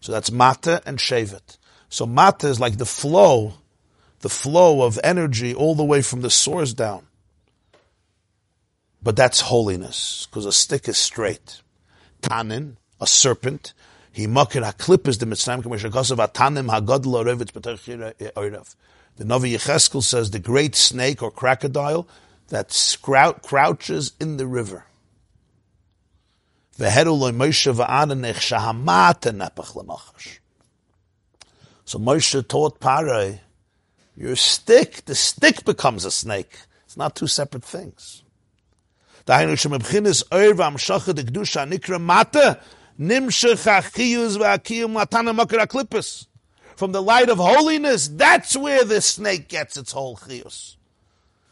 [0.01, 1.57] So that's mata and shevet.
[1.87, 3.53] So mata is like the flow,
[4.19, 7.07] the flow of energy all the way from the source down.
[9.01, 11.61] But that's holiness, because a stick is straight.
[12.21, 13.73] Tanin, a serpent,
[14.11, 14.61] he makir
[15.19, 18.75] the mitzrayim k'mesher atanim hagadol b'tech
[19.17, 22.07] The Yecheskel says the great snake or crocodile
[22.49, 22.71] that
[23.43, 24.85] crouches in the river.
[26.77, 26.85] So
[31.99, 33.39] Moshe taught Parai,
[34.15, 36.57] your stick, the stick becomes a snake.
[36.85, 38.23] It's not two separate things.
[46.75, 50.75] From the light of holiness, that's where the snake gets its whole chiyus.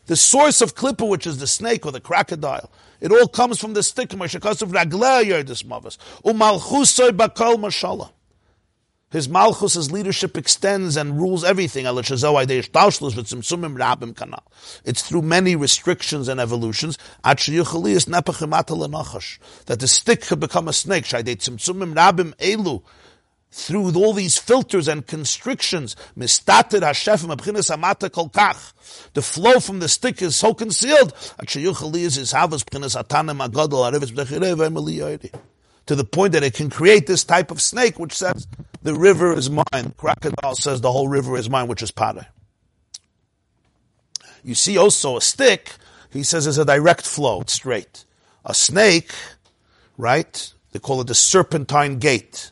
[0.07, 2.69] The source of klippa, which is the snake or the crocodile,
[2.99, 4.11] it all comes from the stick.
[9.09, 11.85] His malchus, his leadership extends and rules everything.
[14.83, 17.39] It's through many restrictions and evolutions that
[19.79, 21.05] the stick could become a snake
[23.49, 25.95] through all these filters and constrictions.
[26.17, 26.27] The
[29.21, 31.13] flow from the stick is so concealed.
[35.87, 38.47] To the point that it can create this type of snake, which says
[38.83, 39.93] the river is mine.
[39.97, 42.27] Crocodile says the whole river is mine, which is pare.
[44.43, 45.71] You see also a stick.
[46.11, 48.05] He says is a direct flow, it's straight.
[48.45, 49.11] A snake,
[49.97, 50.53] right?
[50.71, 52.51] They call it the serpentine gait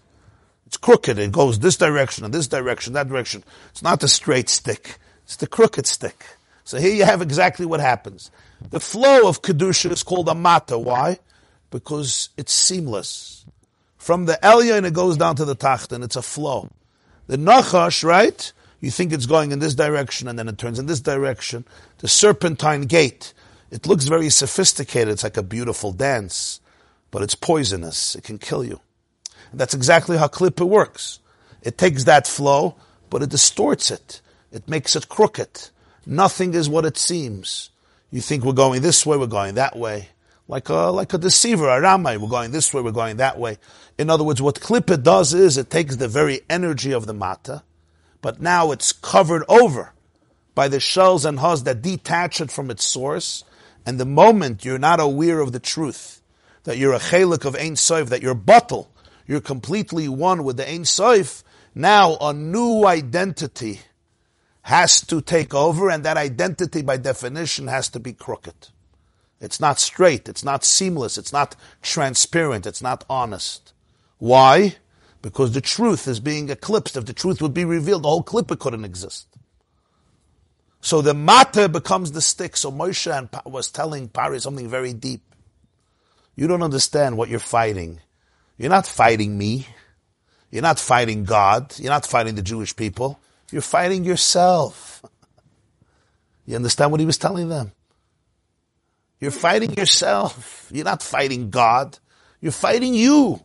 [0.75, 1.17] it's crooked.
[1.17, 3.45] It goes this direction and this direction, that direction.
[3.69, 4.97] It's not the straight stick.
[5.23, 6.25] It's the crooked stick.
[6.65, 8.29] So here you have exactly what happens.
[8.71, 10.77] The flow of Kedusha is called a mata.
[10.77, 11.19] Why?
[11.71, 13.45] Because it's seamless.
[13.97, 16.69] From the Elyon, it goes down to the Tacht, and it's a flow.
[17.27, 18.53] The Nachash, right?
[18.79, 21.65] You think it's going in this direction, and then it turns in this direction.
[21.99, 23.33] The serpentine gait.
[23.71, 25.13] It looks very sophisticated.
[25.13, 26.59] It's like a beautiful dance,
[27.09, 28.15] but it's poisonous.
[28.15, 28.79] It can kill you.
[29.53, 31.19] That's exactly how Klippa works.
[31.63, 32.75] It takes that flow,
[33.09, 34.21] but it distorts it.
[34.51, 35.69] It makes it crooked.
[36.05, 37.71] Nothing is what it seems.
[38.11, 40.09] You think we're going this way, we're going that way.
[40.47, 43.57] Like a, like a deceiver, a ramai, we're going this way, we're going that way.
[43.97, 47.63] In other words, what Klippa does is it takes the very energy of the mata,
[48.21, 49.93] but now it's covered over
[50.53, 53.43] by the shells and hus that detach it from its source.
[53.85, 56.21] And the moment you're not aware of the truth,
[56.63, 58.87] that you're a chalik of Ein Sof, that you're batel,
[59.27, 61.43] you're completely one with the Ein Sof,
[61.73, 63.81] now a new identity
[64.61, 68.69] has to take over, and that identity by definition has to be crooked.
[69.41, 73.73] It's not straight, it's not seamless, it's not transparent, it's not honest.
[74.17, 74.75] Why?
[75.21, 76.95] Because the truth is being eclipsed.
[76.95, 79.27] If the truth would be revealed, the whole klippa couldn't exist.
[80.81, 82.55] So the matter becomes the stick.
[82.55, 85.23] So Moshe was telling Pari something very deep.
[86.35, 88.01] You don't understand what you're fighting.
[88.57, 89.67] You're not fighting me.
[90.51, 91.73] You're not fighting God.
[91.79, 93.19] You're not fighting the Jewish people.
[93.51, 95.03] You're fighting yourself.
[96.47, 97.71] You understand what he was telling them?
[99.19, 100.69] You're fighting yourself.
[100.71, 101.97] You're not fighting God.
[102.41, 103.43] You're fighting you.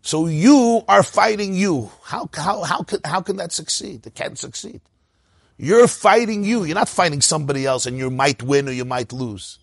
[0.00, 1.90] So you are fighting you.
[2.04, 4.06] How, how, how, can, how can that succeed?
[4.06, 4.80] It can't succeed.
[5.58, 6.64] You're fighting you.
[6.64, 9.58] You're not fighting somebody else and you might win or you might lose.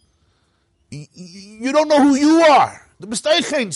[0.92, 2.88] You don't know who you are.
[3.00, 3.76] The mistake ain't.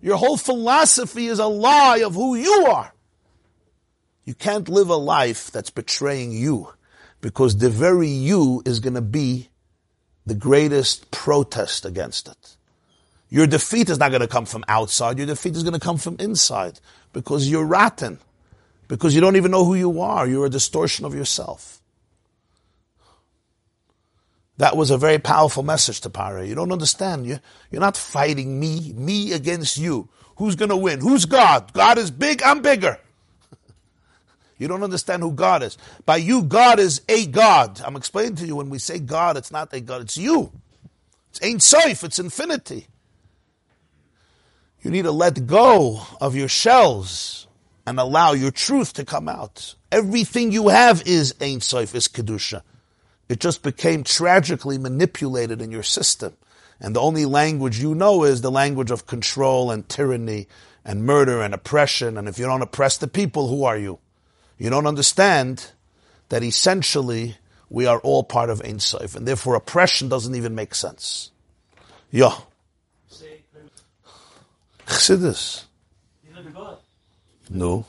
[0.00, 2.92] Your whole philosophy is a lie of who you are.
[4.24, 6.68] You can't live a life that's betraying you
[7.26, 9.48] because the very you is going to be
[10.26, 12.56] the greatest protest against it.
[13.30, 15.18] Your defeat is not going to come from outside.
[15.18, 16.78] Your defeat is going to come from inside
[17.12, 18.20] because you're rotten.
[18.86, 20.28] Because you don't even know who you are.
[20.28, 21.80] You're a distortion of yourself.
[24.58, 26.44] That was a very powerful message to Pare.
[26.44, 27.26] You don't understand.
[27.26, 27.40] You,
[27.72, 30.08] you're not fighting me, me against you.
[30.36, 31.00] Who's going to win?
[31.00, 31.72] Who's God?
[31.72, 33.00] God is big, I'm bigger.
[34.58, 35.76] You don't understand who God is.
[36.04, 37.80] By you, God is a God.
[37.84, 40.52] I'm explaining to you when we say God, it's not a God, it's you.
[41.30, 42.86] It's Ein Sof, it's infinity.
[44.82, 47.46] You need to let go of your shells
[47.86, 49.74] and allow your truth to come out.
[49.92, 52.62] Everything you have is Ein Sof, is Kedusha.
[53.28, 56.36] It just became tragically manipulated in your system.
[56.80, 60.46] And the only language you know is the language of control and tyranny
[60.84, 62.16] and murder and oppression.
[62.16, 63.98] And if you don't oppress the people, who are you?
[64.58, 65.70] You don't understand
[66.28, 67.36] that essentially
[67.68, 71.30] we are all part of Ein Sof, and therefore oppression doesn't even make sense.
[72.10, 72.36] Yeah.
[74.86, 75.64] Chassidus.
[77.50, 77.84] No.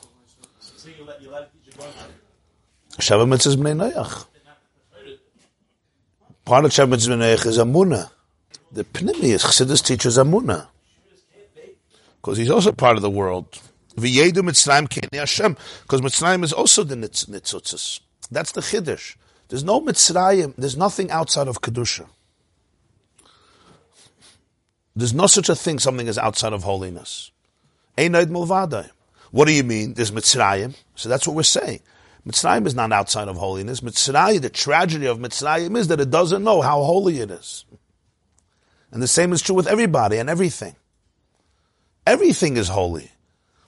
[2.98, 4.26] Shabbat b'nei Noach.
[6.44, 8.10] Part of Shabbat mitzvahs b'nei Noach is Amunah.
[8.72, 10.66] The Pnimi is Chassidus teaches Amunah.
[12.16, 13.60] Because he's also part of the world.
[13.98, 15.56] V'yedu Mitzrayim k'nei Hashem.
[15.82, 18.00] Because Mitzrayim is also the nitzutzes.
[18.30, 19.16] That's the Chiddush.
[19.48, 22.06] There's no Mitzrayim, there's nothing outside of Kedusha.
[24.94, 27.30] There's no such a thing, something is outside of holiness.
[27.96, 28.90] Einaid Mulvadai.
[29.30, 29.94] What do you mean?
[29.94, 30.74] There's Mitzrayim.
[30.94, 31.80] So that's what we're saying.
[32.26, 33.80] Mitzrayim is not outside of holiness.
[33.80, 37.64] Mitzrayim, the tragedy of Mitzrayim is that it doesn't know how holy it is.
[38.90, 40.76] And the same is true with everybody and everything.
[42.06, 43.10] Everything is holy.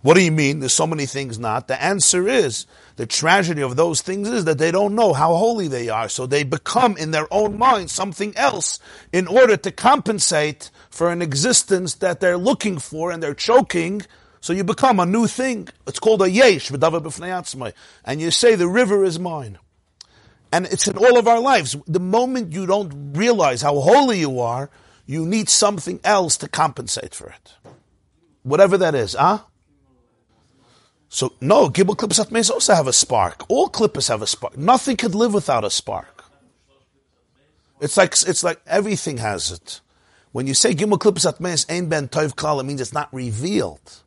[0.03, 0.61] What do you mean?
[0.61, 1.69] There's so many things not.
[1.69, 5.69] The answer is the tragedy of those things is that they don't know how holy
[5.69, 6.09] they are.
[6.09, 8.79] So they become in their own mind something else
[9.13, 14.01] in order to compensate for an existence that they're looking for and they're choking.
[14.41, 15.69] So you become a new thing.
[15.87, 19.59] It's called a yesh, and you say the river is mine.
[20.51, 21.77] And it's in all of our lives.
[21.87, 24.71] The moment you don't realize how holy you are,
[25.05, 27.55] you need something else to compensate for it.
[28.43, 29.41] Whatever that is, huh?
[31.13, 33.45] So no, Gimel Klippas Atmeis also have a spark.
[33.49, 34.57] All Klippas have a spark.
[34.57, 36.25] Nothing could live without a spark.
[37.81, 39.81] It's like it's like everything has it.
[40.31, 44.03] When you say Gimel Klippas Atmeis Ein Ben Tov Klal, it means it's not revealed.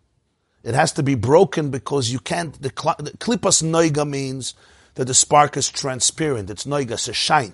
[0.64, 2.54] It has to be broken because you can't.
[2.54, 4.54] The, the Noiga means
[4.96, 6.50] that the spark is transparent.
[6.50, 7.54] It's Noiga, it's a shine.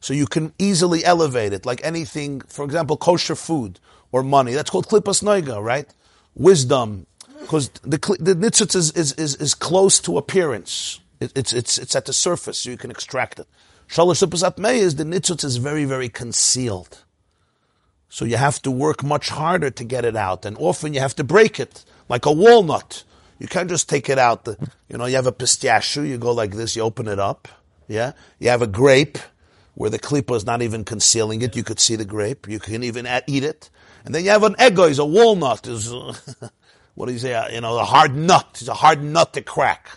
[0.00, 2.40] So you can easily elevate it, like anything.
[2.40, 3.78] For example, kosher food
[4.10, 4.54] or money.
[4.54, 5.88] That's called Klippas Noiga, right?
[6.34, 7.06] Wisdom,
[7.48, 11.00] because the the nitzutz is, is, is, is, close to appearance.
[11.18, 13.46] It, it's it's it's at the surface, so you can extract it.
[13.88, 17.04] Shalosh Sipasat is the nitzutz is very very concealed,
[18.10, 21.16] so you have to work much harder to get it out, and often you have
[21.16, 23.04] to break it like a walnut.
[23.38, 24.44] You can't just take it out.
[24.44, 24.58] The,
[24.90, 27.48] you know, you have a pistachio, you go like this, you open it up.
[27.86, 29.16] Yeah, you have a grape
[29.74, 31.56] where the klippa is not even concealing it.
[31.56, 32.46] You could see the grape.
[32.46, 33.70] You can even eat it.
[34.04, 35.66] And then you have an egoz, a walnut.
[35.66, 35.90] Is
[36.98, 37.32] what do you say?
[37.32, 38.48] Uh, you know, a hard nut.
[38.54, 39.88] It's a hard nut to crack.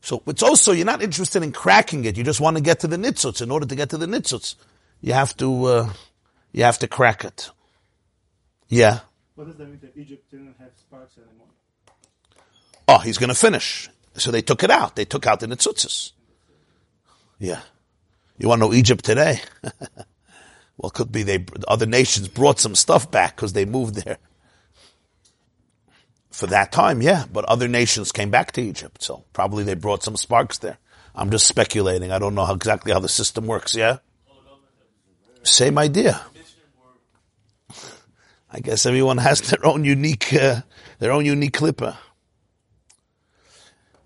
[0.00, 2.16] So it's also, you're not interested in cracking it.
[2.16, 3.40] You just want to get to the nitzutz.
[3.40, 4.56] In order to get to the nitzutz,
[5.00, 5.92] you have to, uh,
[6.50, 7.50] you have to crack it.
[8.68, 8.98] Yeah.
[9.36, 11.46] What does that mean that Egypt didn't have sparks anymore?
[12.88, 13.88] Oh, he's going to finish.
[14.14, 14.96] So they took it out.
[14.96, 16.10] They took out the nitzutzes.
[17.38, 17.60] Yeah.
[18.38, 19.40] You want to know Egypt today?
[20.78, 24.18] well, could be they, other nations brought some stuff back because they moved there
[26.40, 30.02] for that time, yeah, but other nations came back to Egypt, so probably they brought
[30.02, 30.78] some sparks there.
[31.14, 32.10] I'm just speculating.
[32.12, 33.98] I don't know how, exactly how the system works, yeah?
[35.42, 36.18] Same idea.
[38.50, 40.62] I guess everyone has their own unique, uh,
[40.98, 41.98] their own unique klippa.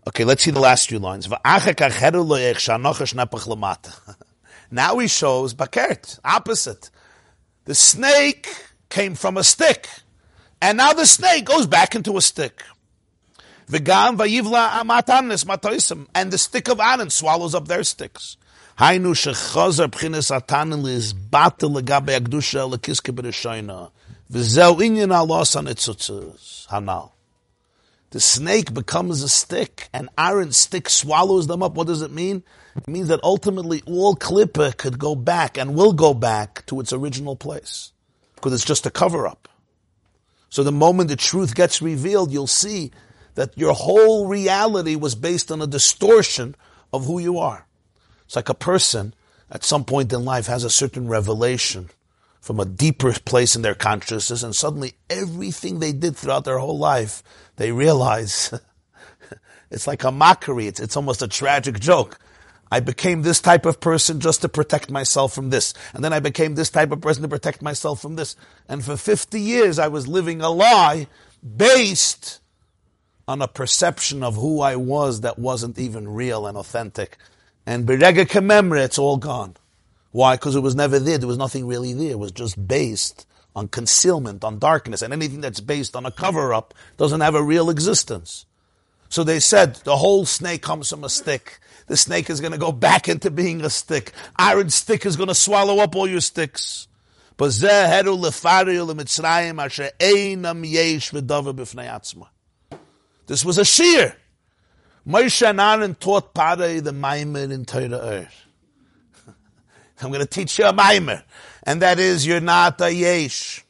[0.09, 1.29] Okay, let's see the last few lines.
[4.73, 6.91] now he shows bakert, opposite.
[7.65, 8.49] The snake
[8.91, 9.89] came from a stick.
[10.65, 12.65] And now the snake goes back into a stick.
[16.15, 18.39] And the stick of Aaron swallows up their sticks.
[28.11, 31.75] The snake becomes a stick, and Aaron's stick swallows them up.
[31.75, 32.43] What does it mean?
[32.75, 36.91] It means that ultimately all klippa could go back and will go back to its
[36.95, 37.93] original place.
[38.37, 39.44] Because it's just a cover up.
[40.55, 42.93] So the moment the truth gets revealed, you'll see
[43.35, 46.55] that your whole reality was based on a distortion
[46.93, 47.67] of who you are.
[48.25, 49.15] It's like a person
[49.51, 51.91] at some point in life has a certain revelation
[52.41, 56.79] from a deeper place in their consciousness, and suddenly everything they did throughout their whole
[56.79, 57.25] life,
[57.57, 58.55] they realize
[59.73, 60.69] it's like a mockery.
[60.69, 62.17] It's, it's almost a tragic joke.
[62.75, 65.75] I became this type of person just to protect myself from this.
[65.93, 68.35] And then I became this type of person to protect myself from this.
[68.69, 71.07] And for 50 years I was living a lie
[71.57, 72.41] based
[73.29, 77.17] on a perception of who I was that wasn't even real and authentic.
[77.65, 79.55] And Berega Kememre, it's all gone.
[80.11, 80.35] Why?
[80.35, 81.19] Because it was never there.
[81.19, 82.11] There was nothing really there.
[82.11, 83.25] It was just based
[83.55, 85.01] on concealment, on darkness.
[85.01, 88.47] And anything that's based on a cover up doesn't have a real existence.
[89.09, 92.59] So they said the whole snake comes from a stick the snake is going to
[92.59, 94.13] go back into being a stick.
[94.39, 96.89] Aaron stick is going to swallow up all your sticks.
[103.27, 104.15] This was a shiur.
[105.07, 108.29] Moshe and Aaron taught Pare the Maimer in Torah
[110.01, 111.23] I'm going to teach you a Maimer.
[111.65, 113.65] And that is, you're not a Yesh.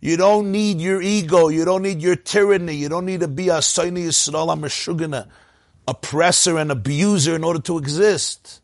[0.00, 1.48] You don't need your ego.
[1.48, 2.74] You don't need your tyranny.
[2.74, 5.28] You don't need to be a Soini Yisrael, a Shugana
[5.88, 8.60] oppressor and abuser in order to exist.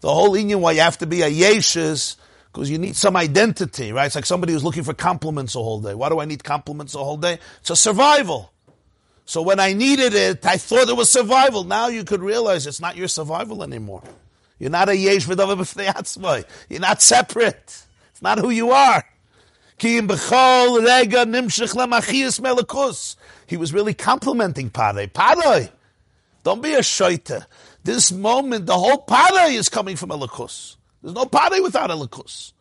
[0.00, 2.16] The whole inyan why you have to be a Yesh is
[2.52, 4.06] because you need some identity, right?
[4.06, 5.94] It's like somebody who's looking for compliments the whole day.
[5.94, 7.38] Why do I need compliments the whole day?
[7.60, 8.52] It's a survival.
[9.24, 11.64] So when I needed it, I thought it was survival.
[11.64, 14.02] Now you could realize it's not your survival anymore.
[14.58, 17.82] You're not a yesh v'davav You're not separate.
[18.10, 19.04] It's not who you are.
[19.78, 20.32] He was
[23.72, 25.06] really complimenting Padre.
[25.08, 25.70] Padre,
[26.46, 27.44] don't be a shaita.
[27.82, 30.76] This moment, the whole Padre is coming from Elikus.
[31.02, 32.52] There's no Padre without Elikus.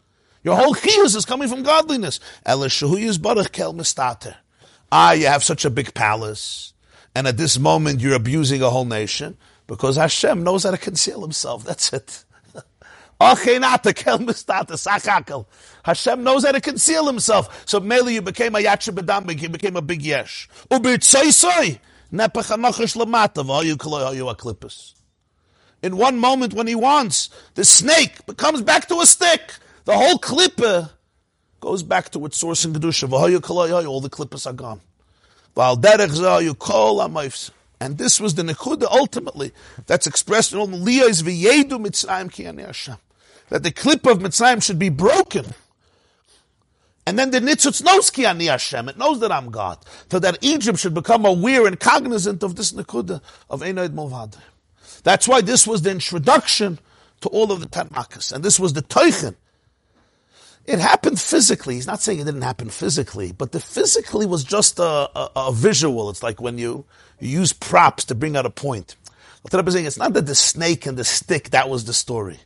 [0.44, 2.20] Your whole chiyus is coming from godliness.
[2.48, 4.38] Elishahu is barach kel mistater.
[4.92, 6.74] Ah, you have such a big palace,
[7.14, 9.38] and at this moment you're abusing a whole nation
[9.68, 11.64] because Hashem knows how to conceal himself.
[11.68, 12.26] That's it.
[13.22, 13.62] Hashem
[16.24, 17.64] knows how to conceal himself.
[17.70, 20.50] So mainly you became a yatcha bedambik, you became a big yesh.
[25.84, 29.54] In one moment when he wants, the snake becomes back to a stick.
[29.84, 30.92] The whole klippa
[31.60, 33.12] goes back to its source in Kedusha.
[33.12, 34.82] All the klippas are gone.
[37.82, 39.52] And this was the nekuda ultimately
[39.86, 42.98] that's expressed in all the liyas v'yedu mitzrayim ki Hashem.
[43.50, 45.46] That the clip of Mitzrayim should be broken.
[47.08, 48.90] And then the nitzutz knows ki ani Hashem.
[48.90, 49.78] It knows that I'm God.
[50.12, 54.36] So that Egypt should become aware and cognizant of this nekuda of Einoid Mulvad.
[55.04, 56.80] That's why this was the introduction
[57.22, 58.34] to all of the Tanakis.
[58.34, 59.36] And this was the Teuchen
[60.66, 61.76] it happened physically.
[61.76, 65.52] He's not saying it didn't happen physically, but the physically was just a, a, a
[65.52, 66.10] visual.
[66.10, 66.86] It's like when you,
[67.20, 68.96] you use props to bring out a point.
[69.44, 72.40] It's not that the snake and the stick, that was the story.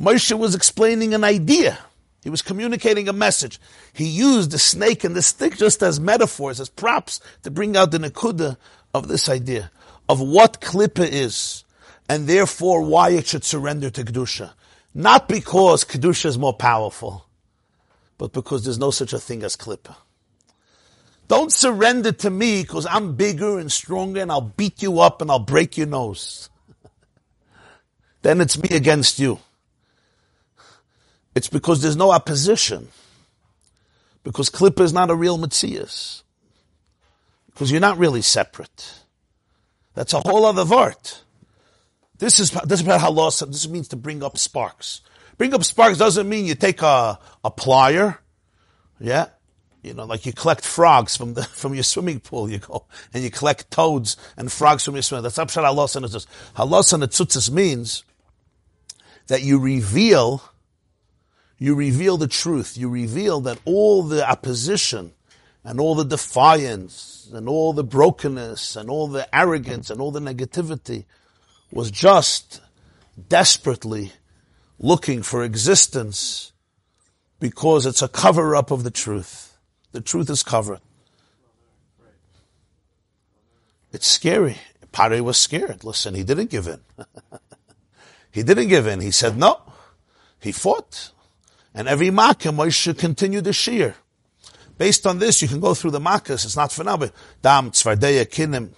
[0.00, 1.78] Moshe was explaining an idea.
[2.24, 3.60] He was communicating a message.
[3.92, 7.90] He used the snake and the stick just as metaphors, as props, to bring out
[7.90, 8.56] the nakuda
[8.94, 9.70] of this idea,
[10.08, 11.64] of what klippa is,
[12.08, 14.54] and therefore why it should surrender to Kedusha.
[14.94, 17.26] Not because Kedusha is more powerful,
[18.16, 19.94] but because there's no such a thing as klippa.
[21.28, 25.30] Don't surrender to me because I'm bigger and stronger and I'll beat you up and
[25.30, 26.48] I'll break your nose.
[28.22, 29.40] then it's me against you.
[31.34, 32.88] It's because there's no opposition.
[34.22, 36.22] Because klippa is not a real metzius.
[37.46, 39.00] Because you're not really separate.
[39.94, 41.22] That's a whole other vart.
[42.18, 45.02] This is, this is about how law, this means to bring up sparks.
[45.36, 48.18] Bring up sparks doesn't mean you take a, a plier,
[49.00, 49.26] yeah,
[49.84, 52.48] you know, like you collect frogs from the from your swimming pool.
[52.48, 55.22] You go and you collect toads and frogs from your swimming.
[55.22, 55.30] Pool.
[55.30, 56.26] That's Abshar Halos and Tzutzis.
[56.56, 58.02] Halos and Tzutzis means
[59.26, 60.42] that you reveal,
[61.64, 62.76] you reveal the truth.
[62.76, 65.12] You reveal that all the opposition
[65.64, 70.20] and all the defiance and all the brokenness and all the arrogance and all the
[70.20, 71.06] negativity
[71.72, 72.60] was just
[73.30, 74.12] desperately
[74.78, 76.52] looking for existence
[77.40, 79.56] because it's a cover up of the truth.
[79.92, 80.80] The truth is covered.
[83.90, 84.58] It's scary.
[84.92, 85.82] Pare was scared.
[85.82, 86.80] Listen, he didn't give in.
[88.32, 89.00] he didn't give in.
[89.00, 89.62] He said no.
[90.40, 91.12] He fought.
[91.74, 93.94] And every makkah Moshe continued the shiur.
[94.78, 96.44] Based on this, you can go through the makkahs.
[96.44, 98.70] It's not for now, but dam, tzvardeya, kinim.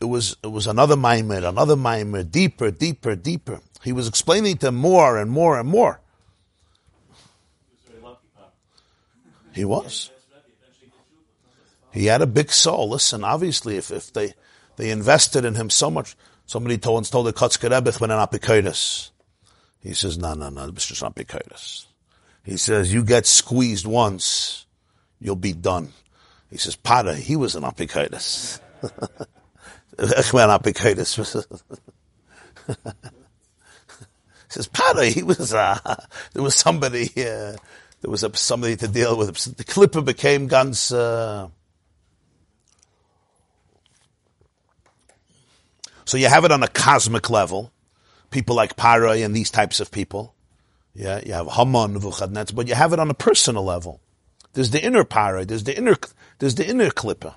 [0.00, 3.60] It was, it was another maimer, another maimer, deeper, deeper, deeper.
[3.82, 6.00] He was explaining to more and more and more.
[9.52, 10.10] He was.
[11.92, 12.90] He had a big soul.
[12.90, 14.34] Listen, obviously, if, if they,
[14.76, 16.14] they invested in him so much,
[16.44, 19.10] somebody told, once told the Kotzker Rebbe when an apikoidus.
[19.80, 21.18] He says, no, no, no, it's just not.
[22.46, 24.66] He says, you get squeezed once,
[25.18, 25.92] you'll be done.
[26.48, 28.60] He says, Pada, he was an apikoidus.
[34.48, 35.78] says, Padre, he was, uh,
[36.34, 37.56] there was somebody, uh,
[38.00, 39.34] there was somebody to deal with.
[39.56, 41.48] The klippa became ganz, uh,
[46.04, 47.72] so you have it on a cosmic level.
[48.30, 50.35] People like Parai and these types of people.
[50.98, 54.00] Yeah, you have Haman, Vuchadnetz, but you have it on a personal level.
[54.54, 55.96] There's the inner Parai, there's the inner,
[56.38, 57.34] there's the inner klippa.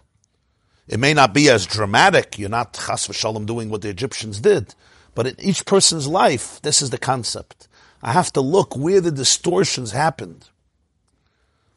[0.88, 2.40] It may not be as dramatic.
[2.40, 4.76] You're not chas v'shalom doing what the Egyptians did,
[5.14, 7.68] but in each person's life, this is the concept.
[8.02, 10.48] I have to look where the distortions happened.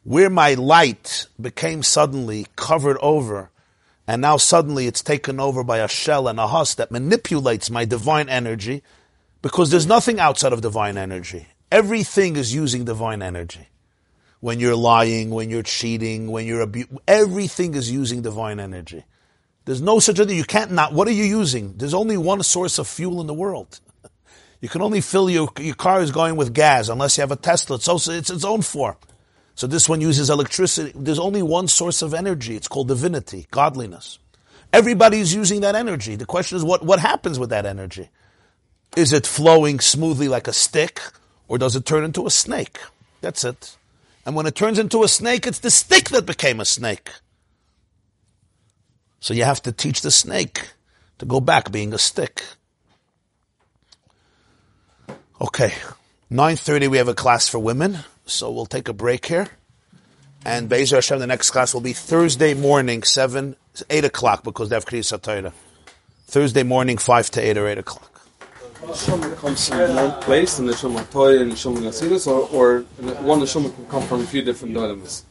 [0.03, 3.49] where my light became suddenly covered over,
[4.05, 7.85] and now suddenly it's taken over by a shell and a husk that manipulates my
[7.85, 8.83] divine energy,
[9.41, 11.47] because there's nothing outside of divine energy.
[11.73, 13.67] Everything is using divine energy.
[14.41, 19.05] When you're lying, when you're cheating, when you're abu- everything is using divine energy.
[19.65, 20.29] There's no such thing.
[20.29, 20.93] You can't not.
[20.93, 21.73] What are you using?
[21.75, 23.79] There's only one source of fuel in the world.
[24.61, 27.35] You can only fill your your car is going with gas unless you have a
[27.35, 27.75] Tesla.
[27.75, 28.95] It's also it's its own form.
[29.55, 30.93] So this one uses electricity.
[30.95, 32.55] There's only one source of energy.
[32.55, 34.19] It's called divinity, godliness.
[34.71, 36.15] Everybody's using that energy.
[36.15, 38.09] The question is what what happens with that energy?
[38.95, 41.01] Is it flowing smoothly like a stick,
[41.47, 42.79] or does it turn into a snake?
[43.21, 43.77] That's it.
[44.25, 47.11] And when it turns into a snake, it's the stick that became a snake.
[49.19, 50.71] So you have to teach the snake
[51.19, 52.43] to go back being a stick.
[55.39, 55.73] Okay.
[56.31, 59.49] 9.30 we have a class for women, so we'll take a break here.
[60.45, 63.55] And Bezer Hashem, the next class will be Thursday morning, 7,
[63.89, 65.53] 8 o'clock, because they have HaTorah.
[66.27, 68.12] Thursday morning, 5 to 8 or 8 o'clock.
[68.85, 72.81] Neshama comes from one place, and the Neshama Toy and Neshama Nasidus, or, or
[73.21, 75.25] one Neshama can come from a few different dynamics.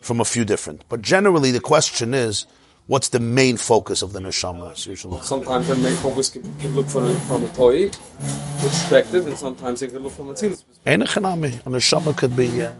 [0.00, 0.84] From a few different.
[0.88, 2.46] But generally the question is,
[2.86, 5.20] what's the main focus of the neshamas usually?
[5.22, 7.90] Sometimes the main focus can, can look from a, from a Toy
[8.58, 10.86] perspective, and sometimes it can look from a Tzilus perspective.
[10.86, 11.54] Ein echanami.
[11.66, 12.72] A neshama could be uh,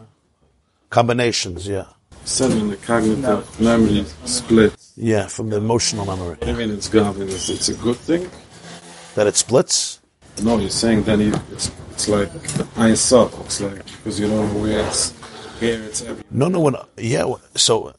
[0.91, 1.87] combinations, yeah.
[2.27, 4.93] Suddenly the cognitive memory splits.
[4.97, 6.37] Yeah, from the emotional memory.
[6.43, 7.23] I mean, it's gone.
[7.23, 8.29] It's, it's a good thing.
[9.15, 10.01] That it splits?
[10.43, 11.21] No, you're saying then
[11.53, 12.29] it's, it's like
[12.77, 13.33] I Sof.
[13.47, 15.15] It's like, because you don't know where it's,
[15.61, 16.05] here it's.
[16.33, 17.93] No, no, when, yeah, so uh,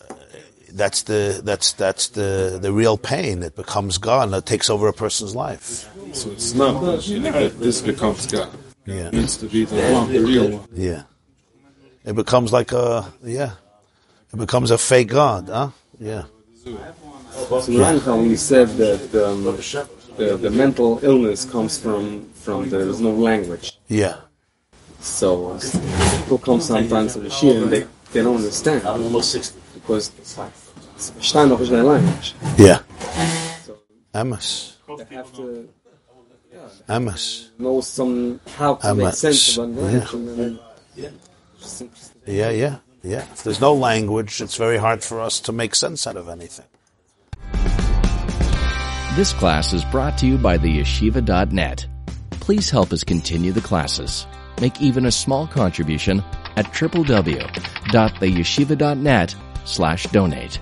[0.73, 3.41] that's the, that's, that's the, the real pain.
[3.43, 4.31] It becomes gone.
[4.31, 5.89] that takes over a person's life.
[6.11, 8.49] So it's not that this becomes God.
[8.85, 9.07] Yeah.
[9.07, 10.67] It needs to be the one, the real one.
[10.73, 11.03] Yeah.
[12.03, 13.51] It becomes like a, yeah.
[14.33, 15.69] It becomes a fake God, huh?
[15.99, 16.23] Yeah.
[16.63, 16.71] So
[17.67, 19.43] Rambam, when he said that um,
[20.17, 23.77] the, the mental illness comes from, from there's no language.
[23.87, 24.17] Yeah.
[24.99, 25.59] So uh,
[26.17, 28.81] people come sometimes to the shiur and they, they don't understand.
[29.75, 30.11] Because
[30.97, 32.33] Stein noch is their language.
[32.57, 32.79] Yeah.
[33.65, 33.77] So
[34.13, 34.73] Emes.
[34.97, 35.69] they have to
[36.89, 37.49] Emes.
[37.59, 39.83] know some how to make sense of Yeah.
[39.83, 40.13] language.
[40.13, 40.59] And then,
[42.25, 43.25] Yeah, yeah, yeah.
[43.31, 46.65] If there's no language, it's very hard for us to make sense out of anything.
[49.15, 51.87] This class is brought to you by the yeshiva.net.
[52.31, 54.27] Please help us continue the classes.
[54.61, 56.23] Make even a small contribution
[56.55, 60.59] at www.theyeshiva.net slash donate.